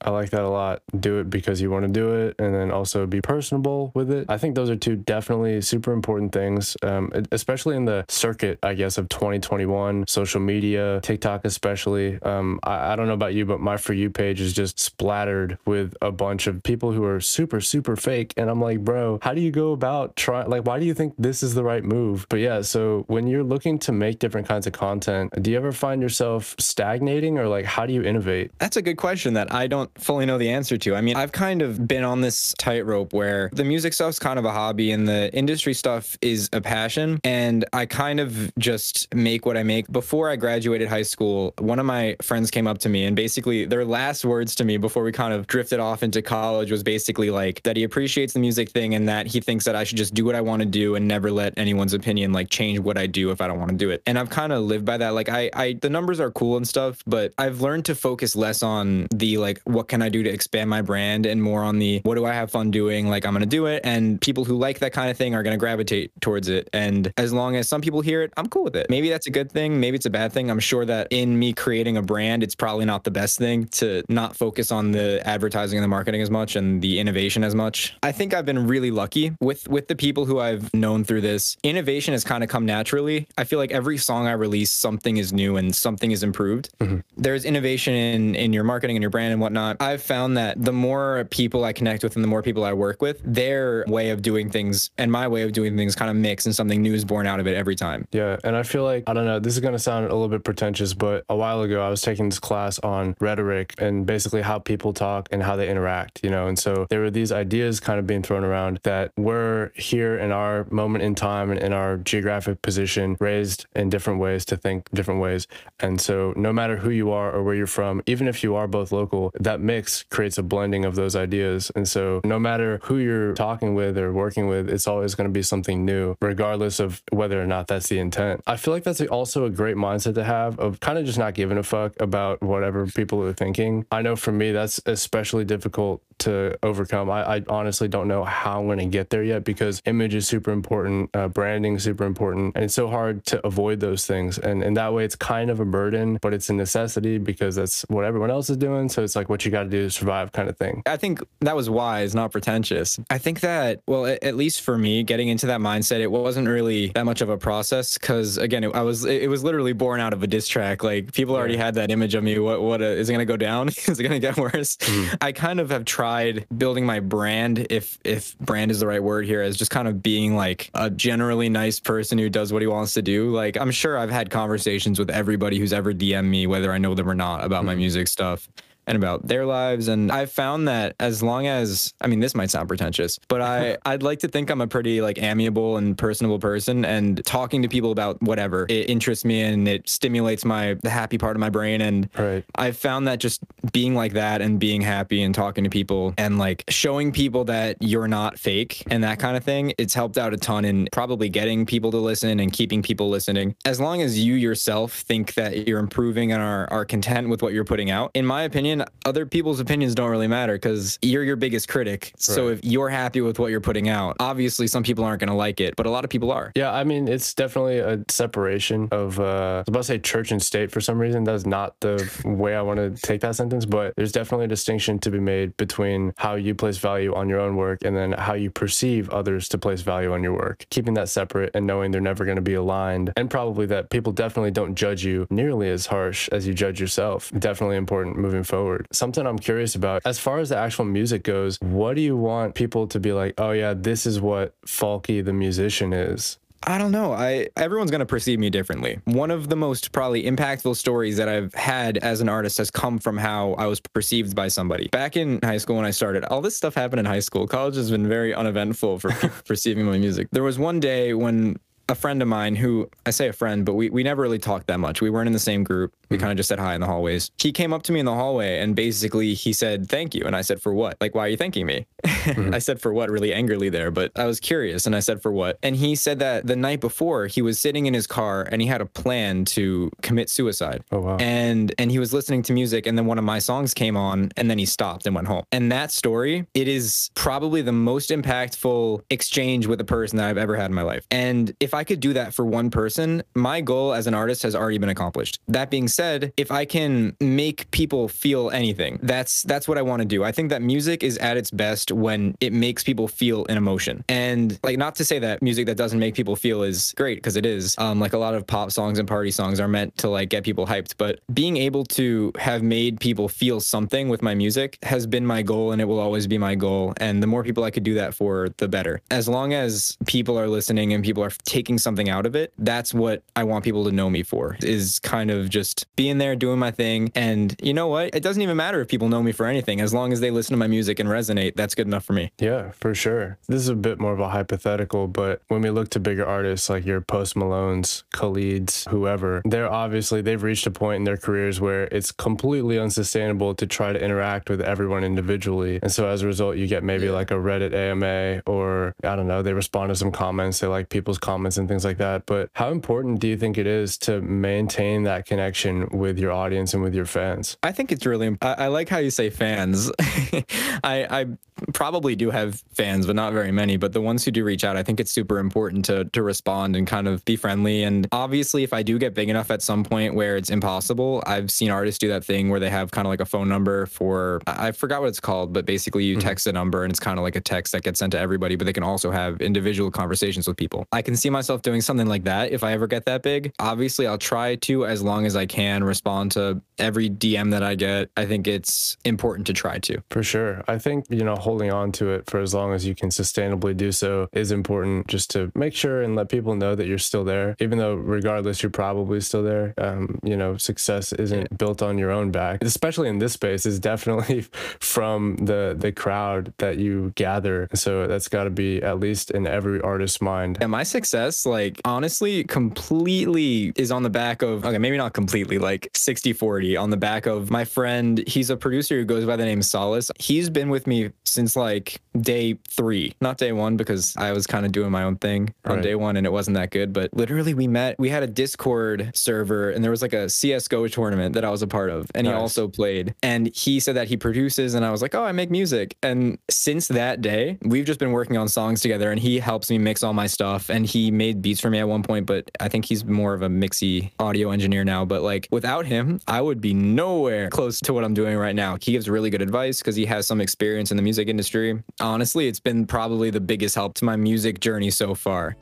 I 0.00 0.10
like 0.10 0.30
that 0.30 0.42
a 0.42 0.48
lot. 0.48 0.82
Do 0.98 1.18
it 1.18 1.30
because 1.30 1.60
you 1.60 1.70
want 1.70 1.86
to 1.86 1.92
do 1.92 2.14
it 2.14 2.36
and 2.38 2.54
then 2.54 2.70
also 2.70 3.06
be 3.06 3.20
personable 3.20 3.92
with 3.94 4.10
it. 4.10 4.26
I 4.28 4.38
think 4.38 4.54
those 4.54 4.70
are 4.70 4.76
two 4.76 4.96
definitely 4.96 5.60
super 5.60 5.92
important 5.92 6.32
things, 6.32 6.76
um, 6.82 7.12
especially 7.32 7.76
in 7.76 7.84
the 7.84 8.04
circuit, 8.08 8.58
I 8.62 8.74
guess, 8.74 8.98
of 8.98 9.08
2021, 9.08 10.06
social 10.06 10.40
media, 10.40 11.00
TikTok 11.02 11.44
especially. 11.44 12.20
Um, 12.22 12.60
I, 12.62 12.92
I 12.92 12.96
don't 12.96 13.06
know 13.06 13.14
about 13.14 13.34
you, 13.34 13.46
but 13.46 13.60
my 13.60 13.76
For 13.76 13.92
You 13.92 14.10
page 14.10 14.40
is 14.40 14.52
just 14.52 14.78
splattered 14.78 15.58
with 15.66 15.94
a 16.02 16.12
bunch 16.12 16.46
of 16.46 16.62
people 16.62 16.92
who 16.92 17.04
are 17.04 17.20
super, 17.20 17.60
super 17.60 17.96
fake. 17.96 18.34
And 18.36 18.50
I'm 18.50 18.60
like, 18.60 18.80
bro, 18.80 19.18
how 19.22 19.34
do 19.34 19.40
you 19.40 19.50
go 19.50 19.72
about 19.72 20.16
trying? 20.16 20.48
Like, 20.48 20.66
why 20.66 20.78
do 20.78 20.86
you 20.86 20.94
think 20.94 21.14
this 21.18 21.42
is 21.42 21.54
the 21.54 21.64
right 21.64 21.84
move? 21.84 22.26
But 22.28 22.40
yeah, 22.40 22.62
so 22.62 23.04
when 23.06 23.26
you're 23.26 23.44
looking 23.44 23.78
to 23.80 23.92
make 23.92 24.18
different 24.18 24.48
kinds 24.48 24.66
of 24.66 24.72
content, 24.72 25.29
do 25.40 25.50
you 25.50 25.56
ever 25.56 25.72
find 25.72 26.02
yourself 26.02 26.54
stagnating 26.58 27.38
or 27.38 27.48
like 27.48 27.64
how 27.64 27.86
do 27.86 27.92
you 27.92 28.02
innovate? 28.02 28.50
That's 28.58 28.76
a 28.76 28.82
good 28.82 28.96
question 28.96 29.34
that 29.34 29.52
I 29.52 29.66
don't 29.66 29.90
fully 29.98 30.26
know 30.26 30.38
the 30.38 30.50
answer 30.50 30.76
to. 30.78 30.94
I 30.94 31.00
mean, 31.00 31.16
I've 31.16 31.32
kind 31.32 31.62
of 31.62 31.86
been 31.86 32.04
on 32.04 32.20
this 32.20 32.54
tightrope 32.58 33.12
where 33.12 33.50
the 33.52 33.64
music 33.64 33.92
stuff's 33.92 34.18
kind 34.18 34.38
of 34.38 34.44
a 34.44 34.52
hobby 34.52 34.90
and 34.92 35.06
the 35.06 35.32
industry 35.32 35.74
stuff 35.74 36.16
is 36.20 36.48
a 36.52 36.60
passion. 36.60 37.20
And 37.24 37.64
I 37.72 37.86
kind 37.86 38.20
of 38.20 38.52
just 38.58 39.12
make 39.14 39.46
what 39.46 39.56
I 39.56 39.62
make. 39.62 39.90
Before 39.90 40.30
I 40.30 40.36
graduated 40.36 40.88
high 40.88 41.02
school, 41.02 41.54
one 41.58 41.78
of 41.78 41.86
my 41.86 42.16
friends 42.22 42.50
came 42.50 42.66
up 42.66 42.78
to 42.78 42.88
me 42.88 43.04
and 43.04 43.14
basically 43.14 43.64
their 43.64 43.84
last 43.84 44.24
words 44.24 44.54
to 44.56 44.64
me 44.64 44.76
before 44.76 45.02
we 45.02 45.12
kind 45.12 45.32
of 45.32 45.46
drifted 45.46 45.80
off 45.80 46.02
into 46.02 46.22
college 46.22 46.70
was 46.70 46.82
basically 46.82 47.30
like 47.30 47.62
that 47.62 47.76
he 47.76 47.84
appreciates 47.84 48.32
the 48.32 48.40
music 48.40 48.70
thing 48.70 48.94
and 48.94 49.08
that 49.08 49.26
he 49.26 49.40
thinks 49.40 49.64
that 49.64 49.76
I 49.76 49.84
should 49.84 49.98
just 49.98 50.14
do 50.14 50.24
what 50.24 50.34
I 50.34 50.40
want 50.40 50.60
to 50.60 50.66
do 50.66 50.94
and 50.94 51.06
never 51.06 51.30
let 51.30 51.54
anyone's 51.56 51.94
opinion 51.94 52.32
like 52.32 52.50
change 52.50 52.78
what 52.78 52.98
I 52.98 53.06
do 53.06 53.30
if 53.30 53.40
I 53.40 53.46
don't 53.46 53.58
want 53.58 53.70
to 53.70 53.76
do 53.76 53.90
it. 53.90 54.02
And 54.06 54.18
I've 54.18 54.30
kind 54.30 54.52
of 54.52 54.62
lived 54.62 54.84
by 54.84 54.96
that. 54.98 55.10
Like 55.20 55.28
I, 55.28 55.50
I, 55.52 55.72
the 55.74 55.90
numbers 55.90 56.18
are 56.18 56.30
cool 56.30 56.56
and 56.56 56.66
stuff, 56.66 57.02
but 57.06 57.34
I've 57.36 57.60
learned 57.60 57.84
to 57.86 57.94
focus 57.94 58.34
less 58.36 58.62
on 58.62 59.06
the 59.10 59.36
like, 59.36 59.60
what 59.64 59.88
can 59.88 60.00
I 60.00 60.08
do 60.08 60.22
to 60.22 60.30
expand 60.30 60.70
my 60.70 60.80
brand 60.80 61.26
and 61.26 61.42
more 61.42 61.62
on 61.62 61.78
the, 61.78 62.00
what 62.04 62.14
do 62.14 62.24
I 62.24 62.32
have 62.32 62.50
fun 62.50 62.70
doing? 62.70 63.08
Like, 63.08 63.26
I'm 63.26 63.34
to 63.40 63.46
do 63.46 63.66
it. 63.66 63.82
And 63.84 64.20
people 64.20 64.44
who 64.44 64.56
like 64.56 64.78
that 64.78 64.92
kind 64.92 65.10
of 65.10 65.16
thing 65.16 65.34
are 65.34 65.42
to 65.42 65.56
gravitate 65.56 66.12
towards 66.20 66.48
it. 66.48 66.70
And 66.72 67.12
as 67.16 67.32
long 67.32 67.56
as 67.56 67.68
some 67.68 67.80
people 67.80 68.00
hear 68.00 68.22
it, 68.22 68.32
I'm 68.36 68.48
cool 68.48 68.64
with 68.64 68.76
it. 68.76 68.86
Maybe 68.88 69.10
that's 69.10 69.26
a 69.26 69.30
good 69.30 69.50
thing. 69.50 69.80
Maybe 69.80 69.96
it's 69.96 70.06
a 70.06 70.10
bad 70.10 70.32
thing. 70.32 70.50
I'm 70.50 70.60
sure 70.60 70.84
that 70.84 71.08
in 71.10 71.38
me 71.38 71.52
creating 71.52 71.96
a 71.96 72.02
brand, 72.02 72.42
it's 72.42 72.54
probably 72.54 72.84
not 72.84 73.04
the 73.04 73.10
best 73.10 73.38
thing 73.38 73.66
to 73.68 74.02
not 74.08 74.36
focus 74.36 74.70
on 74.70 74.92
the 74.92 75.20
advertising 75.26 75.78
and 75.78 75.84
the 75.84 75.88
marketing 75.88 76.22
as 76.22 76.30
much 76.30 76.56
and 76.56 76.80
the 76.80 76.98
innovation 76.98 77.44
as 77.44 77.54
much. 77.54 77.94
I 78.02 78.12
think 78.12 78.32
I've 78.32 78.46
been 78.46 78.66
really 78.66 78.90
lucky 78.90 79.32
with, 79.40 79.68
with 79.68 79.88
the 79.88 79.96
people 79.96 80.24
who 80.24 80.38
I've 80.38 80.72
known 80.72 81.04
through 81.04 81.22
this. 81.22 81.56
Innovation 81.62 82.12
has 82.12 82.24
kind 82.24 82.44
of 82.44 82.50
come 82.50 82.66
naturally. 82.66 83.26
I 83.38 83.44
feel 83.44 83.58
like 83.58 83.72
every 83.72 83.98
song 83.98 84.26
I 84.26 84.32
release, 84.32 84.70
something 84.70 85.09
is 85.16 85.32
new 85.32 85.56
and 85.56 85.74
something 85.74 86.10
is 86.10 86.22
improved. 86.22 86.70
Mm-hmm. 86.78 87.00
There's 87.16 87.44
innovation 87.44 87.94
in 87.94 88.34
in 88.34 88.52
your 88.52 88.64
marketing 88.64 88.96
and 88.96 89.02
your 89.02 89.10
brand 89.10 89.32
and 89.32 89.40
whatnot. 89.40 89.76
I've 89.80 90.02
found 90.02 90.36
that 90.36 90.62
the 90.62 90.72
more 90.72 91.26
people 91.30 91.64
I 91.64 91.72
connect 91.72 92.02
with 92.02 92.16
and 92.16 92.24
the 92.24 92.28
more 92.28 92.42
people 92.42 92.64
I 92.64 92.72
work 92.72 93.02
with, 93.02 93.20
their 93.24 93.84
way 93.86 94.10
of 94.10 94.22
doing 94.22 94.50
things 94.50 94.90
and 94.98 95.10
my 95.10 95.28
way 95.28 95.42
of 95.42 95.52
doing 95.52 95.76
things 95.76 95.94
kind 95.94 96.10
of 96.10 96.16
mix 96.16 96.46
and 96.46 96.54
something 96.54 96.82
new 96.82 96.94
is 96.94 97.04
born 97.04 97.26
out 97.26 97.40
of 97.40 97.46
it 97.46 97.56
every 97.56 97.76
time. 97.76 98.06
Yeah, 98.12 98.36
and 98.44 98.56
I 98.56 98.62
feel 98.62 98.84
like 98.84 99.04
I 99.06 99.12
don't 99.12 99.26
know, 99.26 99.38
this 99.38 99.54
is 99.54 99.60
going 99.60 99.72
to 99.72 99.78
sound 99.78 100.06
a 100.06 100.08
little 100.08 100.28
bit 100.28 100.44
pretentious, 100.44 100.94
but 100.94 101.24
a 101.28 101.36
while 101.36 101.62
ago 101.62 101.82
I 101.82 101.88
was 101.88 102.02
taking 102.02 102.28
this 102.28 102.38
class 102.38 102.78
on 102.80 103.16
rhetoric 103.20 103.74
and 103.78 104.06
basically 104.06 104.42
how 104.42 104.58
people 104.58 104.92
talk 104.92 105.28
and 105.30 105.42
how 105.42 105.56
they 105.56 105.68
interact, 105.68 106.20
you 106.22 106.30
know. 106.30 106.46
And 106.46 106.58
so 106.58 106.86
there 106.90 107.00
were 107.00 107.10
these 107.10 107.32
ideas 107.32 107.80
kind 107.80 107.98
of 107.98 108.06
being 108.06 108.22
thrown 108.22 108.44
around 108.44 108.80
that 108.82 109.12
we're 109.16 109.70
here 109.74 110.18
in 110.18 110.32
our 110.32 110.66
moment 110.70 111.04
in 111.04 111.14
time 111.14 111.50
and 111.50 111.60
in 111.60 111.72
our 111.72 111.96
geographic 111.98 112.62
position 112.62 113.16
raised 113.20 113.66
in 113.74 113.90
different 113.90 114.20
ways 114.20 114.44
to 114.46 114.56
think 114.56 114.90
different 115.00 115.20
ways. 115.20 115.46
And 115.80 115.98
so, 115.98 116.34
no 116.36 116.52
matter 116.52 116.76
who 116.76 116.90
you 116.90 117.10
are 117.10 117.32
or 117.32 117.42
where 117.42 117.54
you're 117.54 117.66
from, 117.80 118.02
even 118.04 118.28
if 118.28 118.44
you 118.44 118.54
are 118.54 118.68
both 118.68 118.92
local, 118.92 119.32
that 119.40 119.58
mix 119.60 120.04
creates 120.10 120.36
a 120.36 120.42
blending 120.42 120.84
of 120.84 120.94
those 120.94 121.16
ideas. 121.16 121.72
And 121.74 121.88
so, 121.88 122.20
no 122.22 122.38
matter 122.38 122.80
who 122.82 122.98
you're 122.98 123.32
talking 123.32 123.74
with 123.74 123.96
or 123.96 124.12
working 124.12 124.46
with, 124.46 124.68
it's 124.68 124.86
always 124.86 125.14
going 125.14 125.28
to 125.28 125.32
be 125.32 125.42
something 125.42 125.86
new, 125.86 126.16
regardless 126.20 126.80
of 126.80 127.02
whether 127.10 127.42
or 127.42 127.46
not 127.46 127.66
that's 127.66 127.88
the 127.88 127.98
intent. 127.98 128.42
I 128.46 128.56
feel 128.56 128.74
like 128.74 128.84
that's 128.84 129.00
also 129.00 129.46
a 129.46 129.50
great 129.50 129.76
mindset 129.76 130.14
to 130.16 130.24
have 130.24 130.58
of 130.58 130.80
kind 130.80 130.98
of 130.98 131.06
just 131.06 131.18
not 131.18 131.32
giving 131.34 131.56
a 131.56 131.62
fuck 131.62 131.98
about 131.98 132.42
whatever 132.42 132.86
people 132.86 133.22
are 133.22 133.32
thinking. 133.32 133.86
I 133.90 134.02
know 134.02 134.16
for 134.16 134.32
me, 134.32 134.52
that's 134.52 134.80
especially 134.84 135.46
difficult 135.46 136.02
to 136.20 136.58
overcome. 136.62 137.10
I, 137.10 137.36
I 137.36 137.44
honestly 137.48 137.88
don't 137.88 138.06
know 138.06 138.24
how 138.24 138.60
I'm 138.60 138.66
going 138.66 138.78
to 138.78 138.86
get 138.86 139.08
there 139.08 139.22
yet 139.22 139.42
because 139.44 139.80
image 139.86 140.14
is 140.14 140.28
super 140.28 140.50
important, 140.50 141.10
uh, 141.14 141.28
branding 141.28 141.76
is 141.76 141.84
super 141.84 142.04
important, 142.04 142.54
and 142.54 142.64
it's 142.64 142.74
so 142.74 142.88
hard 142.88 143.24
to 143.26 143.44
avoid 143.46 143.80
those 143.80 144.06
things. 144.06 144.38
And 144.38 144.62
and 144.62 144.76
that 144.76 144.89
way, 144.92 145.04
it's 145.04 145.16
kind 145.16 145.50
of 145.50 145.60
a 145.60 145.64
burden, 145.64 146.18
but 146.20 146.34
it's 146.34 146.48
a 146.50 146.54
necessity 146.54 147.18
because 147.18 147.56
that's 147.56 147.82
what 147.88 148.04
everyone 148.04 148.30
else 148.30 148.50
is 148.50 148.56
doing. 148.56 148.88
So 148.88 149.02
it's 149.02 149.16
like 149.16 149.28
what 149.28 149.44
you 149.44 149.50
got 149.50 149.64
to 149.64 149.68
do 149.68 149.84
to 149.84 149.90
survive, 149.90 150.32
kind 150.32 150.48
of 150.48 150.56
thing. 150.56 150.82
I 150.86 150.96
think 150.96 151.20
that 151.40 151.56
was 151.56 151.70
wise, 151.70 152.14
not 152.14 152.32
pretentious. 152.32 152.98
I 153.10 153.18
think 153.18 153.40
that 153.40 153.80
well, 153.86 154.06
at 154.06 154.36
least 154.36 154.62
for 154.62 154.76
me, 154.76 155.02
getting 155.02 155.28
into 155.28 155.46
that 155.46 155.60
mindset, 155.60 156.00
it 156.00 156.10
wasn't 156.10 156.48
really 156.48 156.88
that 156.88 157.04
much 157.04 157.20
of 157.20 157.28
a 157.28 157.38
process 157.38 157.98
because 157.98 158.38
again, 158.38 158.64
it, 158.64 158.74
I 158.74 158.82
was 158.82 159.04
it 159.04 159.28
was 159.28 159.44
literally 159.44 159.72
born 159.72 160.00
out 160.00 160.12
of 160.12 160.22
a 160.22 160.26
diss 160.26 160.48
track. 160.48 160.82
Like 160.82 161.12
people 161.12 161.34
already 161.36 161.56
had 161.56 161.74
that 161.74 161.90
image 161.90 162.14
of 162.14 162.24
me. 162.24 162.38
What 162.38 162.62
what 162.62 162.82
uh, 162.82 162.86
is 162.86 163.08
it 163.08 163.12
going 163.12 163.26
to 163.26 163.30
go 163.30 163.36
down? 163.36 163.68
is 163.68 163.98
it 163.98 164.02
going 164.02 164.12
to 164.12 164.18
get 164.18 164.36
worse? 164.36 164.76
Mm-hmm. 164.76 165.14
I 165.20 165.32
kind 165.32 165.60
of 165.60 165.70
have 165.70 165.84
tried 165.84 166.46
building 166.56 166.86
my 166.86 167.00
brand, 167.00 167.66
if 167.70 167.98
if 168.04 168.38
brand 168.38 168.70
is 168.70 168.80
the 168.80 168.86
right 168.86 169.02
word 169.02 169.26
here, 169.26 169.42
as 169.42 169.56
just 169.56 169.70
kind 169.70 169.88
of 169.88 170.02
being 170.02 170.36
like 170.36 170.70
a 170.74 170.90
generally 170.90 171.48
nice 171.48 171.80
person 171.80 172.18
who 172.18 172.28
does 172.28 172.52
what 172.52 172.62
he 172.62 172.68
wants 172.68 172.94
to 172.94 173.02
do. 173.02 173.30
Like 173.30 173.56
I'm 173.56 173.70
sure 173.70 173.98
I've 173.98 174.10
had 174.10 174.30
conversations 174.30 174.79
with 174.98 175.10
everybody 175.10 175.58
who's 175.58 175.72
ever 175.72 175.92
DM 175.92 176.24
me, 176.24 176.46
whether 176.46 176.72
I 176.72 176.78
know 176.78 176.94
them 176.94 177.08
or 177.08 177.14
not, 177.14 177.44
about 177.44 177.58
mm-hmm. 177.58 177.66
my 177.66 177.74
music 177.74 178.08
stuff 178.08 178.48
and 178.90 178.96
about 178.96 179.26
their 179.26 179.46
lives. 179.46 179.86
And 179.86 180.10
I've 180.10 180.32
found 180.32 180.66
that 180.66 180.96
as 180.98 181.22
long 181.22 181.46
as, 181.46 181.94
I 182.00 182.08
mean, 182.08 182.18
this 182.18 182.34
might 182.34 182.50
sound 182.50 182.66
pretentious, 182.66 183.20
but 183.28 183.40
I, 183.40 183.78
I'd 183.86 184.02
like 184.02 184.18
to 184.18 184.28
think 184.28 184.50
I'm 184.50 184.60
a 184.60 184.66
pretty 184.66 185.00
like 185.00 185.22
amiable 185.22 185.76
and 185.76 185.96
personable 185.96 186.40
person 186.40 186.84
and 186.84 187.24
talking 187.24 187.62
to 187.62 187.68
people 187.68 187.92
about 187.92 188.20
whatever 188.20 188.66
it 188.68 188.90
interests 188.90 189.24
me 189.24 189.42
and 189.42 189.68
it 189.68 189.88
stimulates 189.88 190.44
my, 190.44 190.74
the 190.82 190.90
happy 190.90 191.18
part 191.18 191.36
of 191.36 191.40
my 191.40 191.50
brain. 191.50 191.80
And 191.80 192.10
right. 192.18 192.44
I've 192.56 192.76
found 192.76 193.06
that 193.06 193.20
just 193.20 193.40
being 193.72 193.94
like 193.94 194.14
that 194.14 194.42
and 194.42 194.58
being 194.58 194.80
happy 194.80 195.22
and 195.22 195.32
talking 195.32 195.62
to 195.62 195.70
people 195.70 196.12
and 196.18 196.38
like 196.38 196.64
showing 196.68 197.12
people 197.12 197.44
that 197.44 197.76
you're 197.80 198.08
not 198.08 198.40
fake 198.40 198.82
and 198.90 199.04
that 199.04 199.20
kind 199.20 199.36
of 199.36 199.44
thing, 199.44 199.72
it's 199.78 199.94
helped 199.94 200.18
out 200.18 200.34
a 200.34 200.36
ton 200.36 200.64
in 200.64 200.88
probably 200.90 201.28
getting 201.28 201.64
people 201.64 201.92
to 201.92 201.98
listen 201.98 202.40
and 202.40 202.52
keeping 202.52 202.82
people 202.82 203.08
listening. 203.08 203.54
As 203.64 203.78
long 203.78 204.02
as 204.02 204.18
you 204.18 204.34
yourself 204.34 204.94
think 204.94 205.34
that 205.34 205.68
you're 205.68 205.78
improving 205.78 206.32
and 206.32 206.42
are, 206.42 206.66
are 206.72 206.84
content 206.84 207.28
with 207.28 207.40
what 207.40 207.52
you're 207.52 207.64
putting 207.64 207.92
out, 207.92 208.10
in 208.14 208.26
my 208.26 208.42
opinion, 208.42 208.79
other 209.04 209.26
people's 209.26 209.60
opinions 209.60 209.94
don't 209.94 210.10
really 210.10 210.28
matter 210.28 210.54
because 210.54 210.98
you're 211.02 211.24
your 211.24 211.36
biggest 211.36 211.68
critic. 211.68 212.12
Right. 212.14 212.20
So 212.20 212.48
if 212.48 212.60
you're 212.62 212.88
happy 212.88 213.20
with 213.20 213.38
what 213.38 213.50
you're 213.50 213.60
putting 213.60 213.88
out, 213.88 214.16
obviously 214.20 214.66
some 214.66 214.82
people 214.82 215.04
aren't 215.04 215.20
going 215.20 215.28
to 215.28 215.34
like 215.34 215.60
it, 215.60 215.76
but 215.76 215.86
a 215.86 215.90
lot 215.90 216.04
of 216.04 216.10
people 216.10 216.30
are. 216.32 216.52
Yeah, 216.54 216.72
I 216.72 216.84
mean, 216.84 217.08
it's 217.08 217.34
definitely 217.34 217.78
a 217.78 218.04
separation 218.08 218.88
of, 218.92 219.18
uh, 219.18 219.22
I 219.22 219.58
was 219.58 219.68
about 219.68 219.78
to 219.80 219.84
say 219.84 219.98
church 219.98 220.32
and 220.32 220.42
state 220.42 220.70
for 220.70 220.80
some 220.80 220.98
reason. 220.98 221.24
That's 221.24 221.46
not 221.46 221.78
the 221.80 222.08
way 222.24 222.54
I 222.54 222.62
want 222.62 222.78
to 222.78 222.90
take 223.02 223.20
that 223.22 223.36
sentence, 223.36 223.64
but 223.64 223.94
there's 223.96 224.12
definitely 224.12 224.46
a 224.46 224.48
distinction 224.48 224.98
to 225.00 225.10
be 225.10 225.20
made 225.20 225.56
between 225.56 226.12
how 226.16 226.34
you 226.34 226.54
place 226.54 226.78
value 226.78 227.14
on 227.14 227.28
your 227.28 227.40
own 227.40 227.56
work 227.56 227.80
and 227.84 227.96
then 227.96 228.12
how 228.12 228.34
you 228.34 228.50
perceive 228.50 229.08
others 229.10 229.48
to 229.48 229.58
place 229.58 229.82
value 229.82 230.12
on 230.12 230.22
your 230.22 230.32
work. 230.32 230.66
Keeping 230.70 230.94
that 230.94 231.08
separate 231.08 231.50
and 231.54 231.66
knowing 231.66 231.90
they're 231.90 232.00
never 232.00 232.24
going 232.24 232.36
to 232.36 232.42
be 232.42 232.54
aligned, 232.54 233.12
and 233.16 233.30
probably 233.30 233.66
that 233.66 233.90
people 233.90 234.12
definitely 234.12 234.50
don't 234.50 234.74
judge 234.74 235.04
you 235.04 235.26
nearly 235.30 235.68
as 235.68 235.86
harsh 235.86 236.28
as 236.30 236.46
you 236.46 236.54
judge 236.54 236.80
yourself. 236.80 237.30
Definitely 237.38 237.76
important 237.76 238.16
moving 238.16 238.44
forward 238.44 238.69
forward. 238.70 238.86
Something 238.92 239.26
I'm 239.26 239.38
curious 239.38 239.74
about 239.74 240.02
as 240.04 240.18
far 240.18 240.38
as 240.38 240.48
the 240.48 240.56
actual 240.56 240.84
music 240.84 241.22
goes, 241.22 241.58
what 241.60 241.96
do 241.96 242.02
you 242.02 242.16
want 242.16 242.54
people 242.54 242.86
to 242.88 243.00
be 243.00 243.12
like, 243.12 243.34
oh, 243.38 243.50
yeah, 243.50 243.74
this 243.74 244.06
is 244.06 244.20
what 244.20 244.54
Falky 244.62 245.24
the 245.24 245.32
musician 245.32 245.92
is? 245.92 246.38
I 246.66 246.76
don't 246.76 246.92
know. 246.92 247.14
I 247.14 247.48
everyone's 247.56 247.90
going 247.90 248.00
to 248.00 248.06
perceive 248.06 248.38
me 248.38 248.50
differently. 248.50 249.00
One 249.06 249.30
of 249.30 249.48
the 249.48 249.56
most 249.56 249.92
probably 249.92 250.24
impactful 250.24 250.76
stories 250.76 251.16
that 251.16 251.26
I've 251.26 251.54
had 251.54 251.96
as 251.96 252.20
an 252.20 252.28
artist 252.28 252.58
has 252.58 252.70
come 252.70 252.98
from 252.98 253.16
how 253.16 253.54
I 253.54 253.64
was 253.64 253.80
perceived 253.80 254.36
by 254.36 254.48
somebody. 254.48 254.88
Back 254.88 255.16
in 255.16 255.40
high 255.42 255.56
school 255.56 255.76
when 255.76 255.86
I 255.86 255.90
started, 255.90 256.22
all 256.24 256.42
this 256.42 256.54
stuff 256.54 256.74
happened 256.74 257.00
in 257.00 257.06
high 257.06 257.20
school. 257.20 257.46
College 257.46 257.76
has 257.76 257.90
been 257.90 258.06
very 258.06 258.34
uneventful 258.34 258.98
for 258.98 259.10
perceiving 259.46 259.86
my 259.86 259.96
music. 259.96 260.28
There 260.32 260.42
was 260.42 260.58
one 260.58 260.80
day 260.80 261.14
when 261.14 261.56
a 261.90 261.94
friend 261.96 262.22
of 262.22 262.28
mine 262.28 262.54
who 262.54 262.88
I 263.04 263.10
say 263.10 263.28
a 263.28 263.32
friend, 263.32 263.66
but 263.66 263.74
we, 263.74 263.90
we 263.90 264.04
never 264.04 264.22
really 264.22 264.38
talked 264.38 264.68
that 264.68 264.78
much. 264.78 265.02
We 265.02 265.10
weren't 265.10 265.26
in 265.26 265.32
the 265.32 265.40
same 265.40 265.64
group. 265.64 265.92
We 266.08 266.16
mm-hmm. 266.16 266.22
kind 266.22 266.30
of 266.32 266.36
just 266.36 266.48
said 266.48 266.60
hi 266.60 266.74
in 266.74 266.80
the 266.80 266.86
hallways. 266.86 267.32
He 267.38 267.50
came 267.50 267.72
up 267.72 267.82
to 267.84 267.92
me 267.92 267.98
in 267.98 268.06
the 268.06 268.14
hallway 268.14 268.60
and 268.60 268.76
basically 268.76 269.34
he 269.34 269.52
said, 269.52 269.88
Thank 269.88 270.14
you. 270.14 270.24
And 270.24 270.36
I 270.36 270.42
said, 270.42 270.62
For 270.62 270.72
what? 270.72 270.96
Like, 271.00 271.14
why 271.14 271.26
are 271.26 271.28
you 271.28 271.36
thanking 271.36 271.66
me? 271.66 271.86
Mm-hmm. 272.04 272.54
I 272.54 272.58
said, 272.58 272.80
For 272.80 272.92
what? 272.92 273.10
Really 273.10 273.34
angrily 273.34 273.68
there, 273.70 273.90
but 273.90 274.12
I 274.16 274.26
was 274.26 274.38
curious 274.38 274.86
and 274.86 274.94
I 274.94 275.00
said, 275.00 275.20
For 275.20 275.32
what? 275.32 275.58
And 275.64 275.74
he 275.74 275.96
said 275.96 276.20
that 276.20 276.46
the 276.46 276.56
night 276.56 276.80
before 276.80 277.26
he 277.26 277.42
was 277.42 277.60
sitting 277.60 277.86
in 277.86 277.94
his 277.94 278.06
car 278.06 278.46
and 278.50 278.62
he 278.62 278.68
had 278.68 278.80
a 278.80 278.86
plan 278.86 279.44
to 279.46 279.90
commit 280.02 280.30
suicide. 280.30 280.84
Oh, 280.92 281.00
wow. 281.00 281.16
And 281.18 281.74
and 281.78 281.90
he 281.90 281.98
was 281.98 282.12
listening 282.12 282.42
to 282.44 282.52
music 282.52 282.86
and 282.86 282.96
then 282.96 283.06
one 283.06 283.18
of 283.18 283.24
my 283.24 283.40
songs 283.40 283.74
came 283.74 283.96
on 283.96 284.30
and 284.36 284.48
then 284.48 284.58
he 284.58 284.66
stopped 284.66 285.06
and 285.06 285.14
went 285.14 285.26
home. 285.26 285.44
And 285.50 285.72
that 285.72 285.90
story, 285.90 286.46
it 286.54 286.68
is 286.68 287.10
probably 287.14 287.62
the 287.62 287.72
most 287.72 288.10
impactful 288.10 289.02
exchange 289.10 289.66
with 289.66 289.80
a 289.80 289.84
person 289.84 290.18
that 290.18 290.28
I've 290.28 290.38
ever 290.38 290.56
had 290.56 290.66
in 290.66 290.74
my 290.74 290.82
life. 290.82 291.04
And 291.10 291.52
if 291.58 291.74
I 291.74 291.79
could 291.84 292.00
do 292.00 292.12
that 292.14 292.34
for 292.34 292.44
one 292.44 292.70
person, 292.70 293.22
my 293.34 293.60
goal 293.60 293.92
as 293.92 294.06
an 294.06 294.14
artist 294.14 294.42
has 294.42 294.54
already 294.54 294.78
been 294.78 294.88
accomplished. 294.88 295.40
That 295.48 295.70
being 295.70 295.88
said, 295.88 296.32
if 296.36 296.50
I 296.50 296.64
can 296.64 297.16
make 297.20 297.70
people 297.70 298.08
feel 298.08 298.50
anything, 298.50 298.98
that's 299.02 299.42
that's 299.42 299.68
what 299.68 299.78
I 299.78 299.82
want 299.82 300.00
to 300.00 300.06
do. 300.06 300.24
I 300.24 300.32
think 300.32 300.50
that 300.50 300.62
music 300.62 301.02
is 301.02 301.18
at 301.18 301.36
its 301.36 301.50
best 301.50 301.92
when 301.92 302.36
it 302.40 302.52
makes 302.52 302.82
people 302.82 303.08
feel 303.08 303.46
an 303.48 303.56
emotion. 303.56 304.04
And 304.08 304.58
like 304.62 304.78
not 304.78 304.94
to 304.96 305.04
say 305.04 305.18
that 305.20 305.42
music 305.42 305.66
that 305.66 305.76
doesn't 305.76 305.98
make 305.98 306.14
people 306.14 306.36
feel 306.36 306.62
is 306.62 306.92
great 306.96 307.18
because 307.18 307.36
it 307.36 307.46
is. 307.46 307.74
Um, 307.78 308.00
like 308.00 308.12
a 308.12 308.18
lot 308.18 308.34
of 308.34 308.46
pop 308.46 308.70
songs 308.70 308.98
and 308.98 309.08
party 309.08 309.30
songs 309.30 309.60
are 309.60 309.68
meant 309.68 309.96
to 309.98 310.08
like 310.08 310.28
get 310.28 310.44
people 310.44 310.66
hyped, 310.66 310.94
but 310.98 311.20
being 311.32 311.56
able 311.56 311.84
to 311.84 312.32
have 312.38 312.62
made 312.62 313.00
people 313.00 313.28
feel 313.28 313.60
something 313.60 314.08
with 314.08 314.22
my 314.22 314.34
music 314.34 314.78
has 314.82 315.06
been 315.06 315.26
my 315.26 315.42
goal 315.42 315.72
and 315.72 315.80
it 315.80 315.84
will 315.84 316.00
always 316.00 316.26
be 316.26 316.38
my 316.38 316.54
goal. 316.54 316.94
And 316.98 317.22
the 317.22 317.26
more 317.26 317.42
people 317.42 317.64
I 317.64 317.70
could 317.70 317.84
do 317.84 317.94
that 317.94 318.14
for, 318.14 318.48
the 318.58 318.68
better. 318.68 319.00
As 319.10 319.28
long 319.28 319.52
as 319.52 319.96
people 320.06 320.38
are 320.38 320.48
listening 320.48 320.92
and 320.92 321.04
people 321.04 321.22
are 321.22 321.32
taking 321.44 321.69
something 321.78 322.08
out 322.08 322.26
of 322.26 322.34
it, 322.34 322.52
that's 322.58 322.92
what 322.94 323.22
I 323.36 323.44
want 323.44 323.64
people 323.64 323.84
to 323.84 323.92
know 323.92 324.10
me 324.10 324.22
for 324.22 324.56
is 324.60 324.98
kind 324.98 325.30
of 325.30 325.48
just 325.48 325.86
being 325.96 326.18
there, 326.18 326.36
doing 326.36 326.58
my 326.58 326.70
thing. 326.70 327.12
And 327.14 327.54
you 327.62 327.74
know 327.74 327.88
what? 327.88 328.14
It 328.14 328.22
doesn't 328.22 328.42
even 328.42 328.56
matter 328.56 328.80
if 328.80 328.88
people 328.88 329.08
know 329.08 329.22
me 329.22 329.32
for 329.32 329.46
anything. 329.46 329.80
As 329.80 329.94
long 329.94 330.12
as 330.12 330.20
they 330.20 330.30
listen 330.30 330.52
to 330.52 330.58
my 330.58 330.66
music 330.66 330.98
and 330.98 331.08
resonate, 331.08 331.56
that's 331.56 331.74
good 331.74 331.86
enough 331.86 332.04
for 332.04 332.12
me. 332.12 332.32
Yeah, 332.38 332.70
for 332.72 332.94
sure. 332.94 333.38
This 333.48 333.60
is 333.62 333.68
a 333.68 333.74
bit 333.74 334.00
more 334.00 334.12
of 334.12 334.20
a 334.20 334.28
hypothetical, 334.28 335.08
but 335.08 335.42
when 335.48 335.62
we 335.62 335.70
look 335.70 335.90
to 335.90 336.00
bigger 336.00 336.26
artists 336.26 336.68
like 336.68 336.84
your 336.86 337.00
Post 337.00 337.34
Malones, 337.34 338.04
Khalid's, 338.12 338.86
whoever, 338.90 339.42
they're 339.44 339.70
obviously 339.70 340.20
they've 340.22 340.42
reached 340.42 340.66
a 340.66 340.70
point 340.70 340.96
in 340.96 341.04
their 341.04 341.16
careers 341.16 341.60
where 341.60 341.84
it's 341.84 342.12
completely 342.12 342.78
unsustainable 342.78 343.54
to 343.54 343.66
try 343.66 343.92
to 343.92 344.02
interact 344.02 344.50
with 344.50 344.60
everyone 344.60 345.04
individually. 345.04 345.78
And 345.82 345.92
so 345.92 346.08
as 346.08 346.22
a 346.22 346.26
result, 346.26 346.56
you 346.56 346.66
get 346.66 346.82
maybe 346.84 347.10
like 347.10 347.30
a 347.30 347.34
Reddit 347.34 347.74
AMA 347.74 348.42
or 348.46 348.94
I 349.04 349.16
don't 349.16 349.26
know, 349.26 349.42
they 349.42 349.52
respond 349.52 349.90
to 349.90 349.96
some 349.96 350.12
comments, 350.12 350.60
they 350.60 350.66
like 350.66 350.88
people's 350.88 351.18
comments 351.18 351.58
and 351.60 351.68
things 351.68 351.84
like 351.84 351.98
that. 351.98 352.26
But 352.26 352.50
how 352.54 352.70
important 352.70 353.20
do 353.20 353.28
you 353.28 353.36
think 353.36 353.56
it 353.56 353.66
is 353.66 353.96
to 353.98 354.20
maintain 354.20 355.04
that 355.04 355.26
connection 355.26 355.88
with 355.90 356.18
your 356.18 356.32
audience 356.32 356.74
and 356.74 356.82
with 356.82 356.94
your 356.94 357.06
fans? 357.06 357.56
I 357.62 357.70
think 357.70 357.92
it's 357.92 358.04
really. 358.04 358.36
I, 358.42 358.54
I 358.54 358.66
like 358.66 358.88
how 358.88 358.98
you 358.98 359.10
say 359.10 359.30
fans. 359.30 359.92
I, 360.00 361.06
I 361.10 361.26
probably 361.72 362.16
do 362.16 362.30
have 362.30 362.62
fans, 362.74 363.06
but 363.06 363.16
not 363.16 363.32
very 363.32 363.52
many. 363.52 363.76
But 363.76 363.92
the 363.92 364.00
ones 364.00 364.24
who 364.24 364.30
do 364.30 364.44
reach 364.44 364.64
out, 364.64 364.76
I 364.76 364.82
think 364.82 365.00
it's 365.00 365.10
super 365.10 365.38
important 365.38 365.84
to 365.86 366.04
to 366.06 366.22
respond 366.22 366.76
and 366.76 366.86
kind 366.86 367.08
of 367.08 367.24
be 367.24 367.36
friendly. 367.36 367.82
And 367.82 368.08
obviously, 368.12 368.62
if 368.62 368.72
I 368.72 368.82
do 368.82 368.98
get 368.98 369.14
big 369.14 369.28
enough 369.28 369.50
at 369.50 369.62
some 369.62 369.84
point 369.84 370.14
where 370.14 370.36
it's 370.36 370.50
impossible, 370.50 371.22
I've 371.26 371.50
seen 371.50 371.70
artists 371.70 371.98
do 371.98 372.08
that 372.08 372.24
thing 372.24 372.48
where 372.48 372.60
they 372.60 372.70
have 372.70 372.90
kind 372.90 373.06
of 373.06 373.10
like 373.10 373.20
a 373.20 373.26
phone 373.26 373.48
number 373.48 373.86
for 373.86 374.40
I 374.46 374.72
forgot 374.72 375.00
what 375.00 375.08
it's 375.08 375.20
called, 375.20 375.52
but 375.52 375.66
basically 375.66 376.04
you 376.04 376.16
mm-hmm. 376.16 376.26
text 376.26 376.46
a 376.46 376.52
number 376.52 376.84
and 376.84 376.90
it's 376.90 377.00
kind 377.00 377.18
of 377.18 377.22
like 377.22 377.36
a 377.36 377.40
text 377.40 377.72
that 377.72 377.82
gets 377.82 377.98
sent 377.98 378.12
to 378.12 378.18
everybody. 378.18 378.56
But 378.56 378.66
they 378.66 378.72
can 378.72 378.82
also 378.82 379.10
have 379.10 379.40
individual 379.40 379.90
conversations 379.90 380.46
with 380.46 380.56
people. 380.56 380.86
I 380.92 381.02
can 381.02 381.16
see 381.16 381.30
myself 381.40 381.62
doing 381.62 381.80
something 381.80 382.06
like 382.06 382.24
that 382.24 382.52
if 382.52 382.62
I 382.62 382.72
ever 382.72 382.86
get 382.86 383.06
that 383.06 383.22
big. 383.22 383.54
Obviously, 383.58 384.06
I'll 384.06 384.18
try 384.18 384.56
to 384.56 384.84
as 384.84 385.02
long 385.02 385.24
as 385.24 385.36
I 385.36 385.46
can 385.46 385.82
respond 385.82 386.32
to 386.32 386.60
every 386.78 387.08
DM 387.08 387.50
that 387.52 387.62
I 387.62 387.76
get. 387.76 388.10
I 388.14 388.26
think 388.26 388.46
it's 388.46 388.98
important 389.06 389.46
to 389.46 389.54
try 389.54 389.78
to. 389.78 390.02
For 390.10 390.22
sure. 390.22 390.62
I 390.68 390.76
think, 390.76 391.06
you 391.08 391.24
know, 391.24 391.36
holding 391.36 391.72
on 391.72 391.92
to 391.92 392.10
it 392.10 392.28
for 392.28 392.40
as 392.40 392.52
long 392.52 392.74
as 392.74 392.84
you 392.84 392.94
can 392.94 393.08
sustainably 393.08 393.74
do 393.74 393.90
so 393.90 394.28
is 394.34 394.52
important 394.52 395.06
just 395.06 395.30
to 395.30 395.50
make 395.54 395.74
sure 395.74 396.02
and 396.02 396.14
let 396.14 396.28
people 396.28 396.54
know 396.56 396.74
that 396.74 396.86
you're 396.86 396.98
still 396.98 397.24
there. 397.24 397.56
Even 397.58 397.78
though, 397.78 397.94
regardless, 397.94 398.62
you're 398.62 398.68
probably 398.68 399.20
still 399.22 399.42
there. 399.42 399.72
Um, 399.78 400.18
you 400.22 400.36
know, 400.36 400.58
success 400.58 401.14
isn't 401.14 401.56
built 401.56 401.80
on 401.80 401.96
your 401.96 402.10
own 402.10 402.30
back, 402.30 402.62
especially 402.62 403.08
in 403.08 403.18
this 403.18 403.32
space, 403.32 403.64
is 403.64 403.80
definitely 403.80 404.42
from 404.80 405.36
the, 405.36 405.74
the 405.78 405.90
crowd 405.90 406.52
that 406.58 406.76
you 406.76 407.12
gather. 407.14 407.66
So 407.72 408.06
that's 408.06 408.28
got 408.28 408.44
to 408.44 408.50
be 408.50 408.82
at 408.82 409.00
least 409.00 409.30
in 409.30 409.46
every 409.46 409.80
artist's 409.80 410.20
mind. 410.20 410.58
And 410.60 410.70
my 410.70 410.82
success, 410.82 411.29
like 411.46 411.80
honestly, 411.84 412.44
completely 412.44 413.72
is 413.76 413.90
on 413.90 414.02
the 414.02 414.10
back 414.10 414.42
of, 414.42 414.64
okay, 414.64 414.78
maybe 414.78 414.96
not 414.96 415.12
completely, 415.12 415.58
like 415.58 415.88
60 415.94 416.32
40 416.32 416.76
on 416.76 416.90
the 416.90 416.96
back 416.96 417.26
of 417.26 417.50
my 417.50 417.64
friend. 417.64 418.22
He's 418.26 418.50
a 418.50 418.56
producer 418.56 418.96
who 418.98 419.04
goes 419.04 419.24
by 419.24 419.36
the 419.36 419.44
name 419.44 419.62
Solace. 419.62 420.10
He's 420.18 420.50
been 420.50 420.68
with 420.70 420.86
me 420.86 421.10
since 421.24 421.56
like 421.56 422.00
day 422.20 422.58
three, 422.68 423.14
not 423.20 423.38
day 423.38 423.52
one, 423.52 423.76
because 423.76 424.14
I 424.16 424.32
was 424.32 424.46
kind 424.46 424.66
of 424.66 424.72
doing 424.72 424.90
my 424.90 425.02
own 425.04 425.16
thing 425.16 425.54
on 425.64 425.76
Right. 425.76 425.82
day 425.82 425.94
one 425.94 426.16
and 426.16 426.26
it 426.26 426.32
wasn't 426.32 426.56
that 426.56 426.70
good. 426.70 426.92
But 426.92 427.10
literally, 427.14 427.54
we 427.54 427.68
met, 427.68 427.96
we 427.98 428.08
had 428.08 428.22
a 428.22 428.26
Discord 428.26 429.10
server 429.14 429.70
and 429.70 429.82
there 429.84 429.90
was 429.90 430.02
like 430.02 430.12
a 430.12 430.26
CSGO 430.26 430.90
tournament 430.90 431.34
that 431.34 431.44
I 431.44 431.50
was 431.50 431.62
a 431.62 431.66
part 431.66 431.90
of. 431.90 432.10
And 432.14 432.26
he 432.26 432.32
also 432.32 432.66
played. 432.68 433.14
And 433.22 433.54
he 433.54 433.78
said 433.80 433.96
that 433.96 434.08
he 434.08 434.16
produces. 434.16 434.74
And 434.74 434.84
I 434.84 434.90
was 434.90 435.02
like, 435.02 435.14
oh, 435.14 435.22
I 435.24 435.32
make 435.32 435.50
music. 435.50 435.96
And 436.02 436.38
since 436.50 436.88
that 436.88 437.20
day, 437.20 437.58
we've 437.62 437.84
just 437.84 438.00
been 438.00 438.12
working 438.12 438.36
on 438.36 438.48
songs 438.48 438.80
together 438.80 439.10
and 439.10 439.20
he 439.20 439.38
helps 439.38 439.70
me 439.70 439.78
mix 439.78 440.02
all 440.02 440.12
my 440.12 440.26
stuff. 440.26 440.68
And 440.70 440.86
he 440.86 441.10
made 441.20 441.42
beats 441.42 441.60
for 441.60 441.68
me 441.68 441.78
at 441.78 441.86
one 441.86 442.02
point, 442.02 442.24
but 442.24 442.50
I 442.58 442.68
think 442.70 442.86
he's 442.86 443.04
more 443.04 443.34
of 443.34 443.42
a 443.42 443.48
mixy 443.48 444.10
audio 444.18 444.52
engineer 444.52 444.84
now. 444.84 445.04
But 445.04 445.20
like 445.20 445.46
without 445.50 445.84
him, 445.84 446.18
I 446.26 446.40
would 446.40 446.62
be 446.62 446.72
nowhere 446.72 447.50
close 447.50 447.78
to 447.80 447.92
what 447.92 448.04
I'm 448.04 448.14
doing 448.14 448.38
right 448.38 448.56
now. 448.56 448.78
He 448.80 448.92
gives 448.92 449.06
really 449.06 449.28
good 449.28 449.42
advice 449.42 449.80
because 449.80 449.96
he 449.96 450.06
has 450.06 450.26
some 450.26 450.40
experience 450.40 450.90
in 450.90 450.96
the 450.96 451.02
music 451.02 451.28
industry. 451.28 451.82
Honestly, 452.00 452.48
it's 452.48 452.58
been 452.58 452.86
probably 452.86 453.28
the 453.28 453.40
biggest 453.40 453.74
help 453.74 453.92
to 453.96 454.06
my 454.06 454.16
music 454.16 454.60
journey 454.60 454.90
so 454.90 455.14
far. 455.14 455.56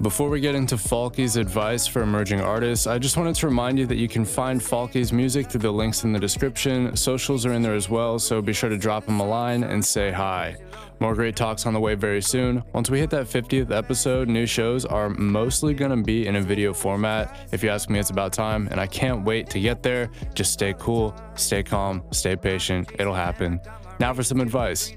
Before 0.00 0.30
we 0.30 0.40
get 0.40 0.54
into 0.54 0.78
Falky's 0.78 1.36
advice 1.36 1.86
for 1.86 2.00
emerging 2.00 2.40
artists, 2.40 2.86
I 2.86 2.98
just 2.98 3.18
wanted 3.18 3.34
to 3.34 3.46
remind 3.46 3.78
you 3.78 3.84
that 3.84 3.96
you 3.96 4.08
can 4.08 4.24
find 4.24 4.62
Falky's 4.62 5.12
music 5.12 5.50
through 5.50 5.60
the 5.60 5.70
links 5.70 6.04
in 6.04 6.14
the 6.14 6.18
description. 6.18 6.96
Socials 6.96 7.44
are 7.44 7.52
in 7.52 7.60
there 7.60 7.74
as 7.74 7.90
well, 7.90 8.18
so 8.18 8.40
be 8.40 8.54
sure 8.54 8.70
to 8.70 8.78
drop 8.78 9.04
him 9.04 9.20
a 9.20 9.26
line 9.26 9.62
and 9.62 9.84
say 9.84 10.10
hi. 10.10 10.56
More 11.00 11.14
great 11.14 11.34
talks 11.34 11.64
on 11.64 11.72
the 11.72 11.80
way 11.80 11.94
very 11.94 12.20
soon. 12.20 12.62
Once 12.74 12.90
we 12.90 12.98
hit 12.98 13.08
that 13.08 13.24
50th 13.24 13.70
episode, 13.70 14.28
new 14.28 14.44
shows 14.44 14.84
are 14.84 15.08
mostly 15.08 15.72
going 15.72 15.90
to 15.92 16.02
be 16.02 16.26
in 16.26 16.36
a 16.36 16.42
video 16.42 16.74
format. 16.74 17.48
If 17.52 17.62
you 17.62 17.70
ask 17.70 17.88
me, 17.88 17.98
it's 17.98 18.10
about 18.10 18.34
time, 18.34 18.68
and 18.70 18.78
I 18.78 18.86
can't 18.86 19.24
wait 19.24 19.48
to 19.50 19.60
get 19.60 19.82
there. 19.82 20.10
Just 20.34 20.52
stay 20.52 20.74
cool, 20.78 21.16
stay 21.36 21.62
calm, 21.62 22.02
stay 22.10 22.36
patient. 22.36 22.92
It'll 22.98 23.14
happen. 23.14 23.60
Now 23.98 24.12
for 24.12 24.22
some 24.22 24.42
advice. 24.42 24.92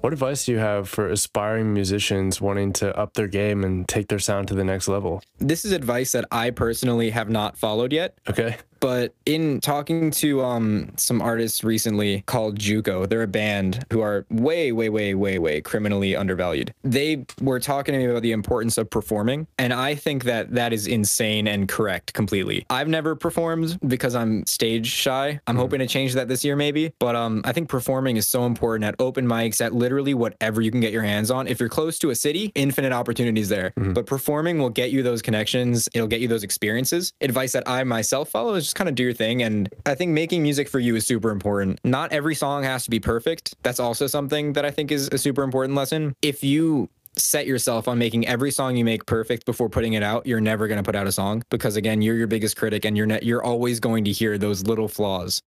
What 0.00 0.12
advice 0.12 0.44
do 0.44 0.52
you 0.52 0.58
have 0.58 0.88
for 0.88 1.08
aspiring 1.08 1.72
musicians 1.72 2.40
wanting 2.40 2.72
to 2.74 2.96
up 2.96 3.14
their 3.14 3.26
game 3.28 3.62
and 3.62 3.86
take 3.86 4.08
their 4.08 4.20
sound 4.20 4.48
to 4.48 4.54
the 4.54 4.64
next 4.64 4.88
level? 4.88 5.22
This 5.38 5.64
is 5.64 5.70
advice 5.72 6.12
that 6.12 6.24
I 6.32 6.50
personally 6.50 7.10
have 7.10 7.30
not 7.30 7.56
followed 7.56 7.92
yet. 7.92 8.16
Okay. 8.28 8.56
But 8.80 9.14
in 9.26 9.60
talking 9.60 10.10
to 10.12 10.42
um, 10.42 10.92
some 10.96 11.20
artists 11.20 11.64
recently 11.64 12.22
called 12.26 12.58
Juco, 12.58 13.08
they're 13.08 13.22
a 13.22 13.28
band 13.28 13.84
who 13.92 14.00
are 14.00 14.26
way, 14.30 14.72
way, 14.72 14.88
way, 14.88 15.14
way, 15.14 15.38
way 15.38 15.60
criminally 15.60 16.14
undervalued. 16.16 16.72
They 16.82 17.24
were 17.40 17.60
talking 17.60 17.92
to 17.92 17.98
me 17.98 18.06
about 18.06 18.22
the 18.22 18.32
importance 18.32 18.78
of 18.78 18.90
performing, 18.90 19.46
and 19.58 19.72
I 19.72 19.94
think 19.94 20.24
that 20.24 20.52
that 20.54 20.72
is 20.72 20.86
insane 20.86 21.46
and 21.46 21.68
correct 21.68 22.14
completely. 22.14 22.66
I've 22.70 22.88
never 22.88 23.14
performed 23.14 23.78
because 23.86 24.14
I'm 24.14 24.46
stage 24.46 24.86
shy. 24.86 25.40
I'm 25.46 25.56
hoping 25.56 25.80
to 25.80 25.86
change 25.86 26.14
that 26.14 26.28
this 26.28 26.44
year, 26.44 26.56
maybe. 26.56 26.92
But 26.98 27.16
um, 27.16 27.42
I 27.44 27.52
think 27.52 27.68
performing 27.68 28.16
is 28.16 28.28
so 28.28 28.46
important 28.46 28.84
at 28.84 28.94
open 28.98 29.26
mics, 29.26 29.60
at 29.60 29.74
literally 29.74 30.14
whatever 30.14 30.60
you 30.60 30.70
can 30.70 30.80
get 30.80 30.92
your 30.92 31.02
hands 31.02 31.30
on. 31.30 31.46
If 31.46 31.60
you're 31.60 31.68
close 31.68 31.98
to 32.00 32.10
a 32.10 32.14
city, 32.14 32.52
infinite 32.54 32.92
opportunities 32.92 33.48
there. 33.48 33.72
But 33.94 34.06
performing 34.06 34.58
will 34.58 34.70
get 34.70 34.90
you 34.90 35.02
those 35.02 35.22
connections. 35.22 35.88
It'll 35.94 36.08
get 36.08 36.20
you 36.20 36.28
those 36.28 36.44
experiences. 36.44 37.12
Advice 37.20 37.52
that 37.52 37.68
I 37.68 37.84
myself 37.84 38.28
follow 38.28 38.54
is 38.54 38.67
just 38.68 38.76
kind 38.76 38.88
of 38.88 38.94
do 38.94 39.02
your 39.02 39.14
thing. 39.14 39.42
And 39.42 39.72
I 39.86 39.94
think 39.94 40.12
making 40.12 40.42
music 40.42 40.68
for 40.68 40.78
you 40.78 40.94
is 40.94 41.06
super 41.06 41.30
important. 41.30 41.80
Not 41.84 42.12
every 42.12 42.34
song 42.34 42.64
has 42.64 42.84
to 42.84 42.90
be 42.90 43.00
perfect. 43.00 43.54
That's 43.62 43.80
also 43.80 44.06
something 44.06 44.52
that 44.52 44.66
I 44.66 44.70
think 44.70 44.92
is 44.92 45.08
a 45.10 45.16
super 45.16 45.42
important 45.42 45.74
lesson. 45.74 46.14
If 46.20 46.44
you 46.44 46.90
set 47.16 47.46
yourself 47.46 47.88
on 47.88 47.98
making 47.98 48.26
every 48.26 48.50
song 48.50 48.76
you 48.76 48.84
make 48.84 49.06
perfect 49.06 49.46
before 49.46 49.70
putting 49.70 49.94
it 49.94 50.02
out, 50.02 50.26
you're 50.26 50.40
never 50.40 50.68
going 50.68 50.76
to 50.76 50.82
put 50.82 50.94
out 50.94 51.06
a 51.06 51.12
song 51.12 51.42
because 51.50 51.76
again, 51.76 52.02
you're 52.02 52.16
your 52.16 52.26
biggest 52.26 52.58
critic 52.58 52.84
and 52.84 52.94
you're 52.94 53.06
ne- 53.06 53.20
you're 53.22 53.42
always 53.42 53.80
going 53.80 54.04
to 54.04 54.12
hear 54.12 54.36
those 54.36 54.64
little 54.64 54.86
flaws. 54.86 55.40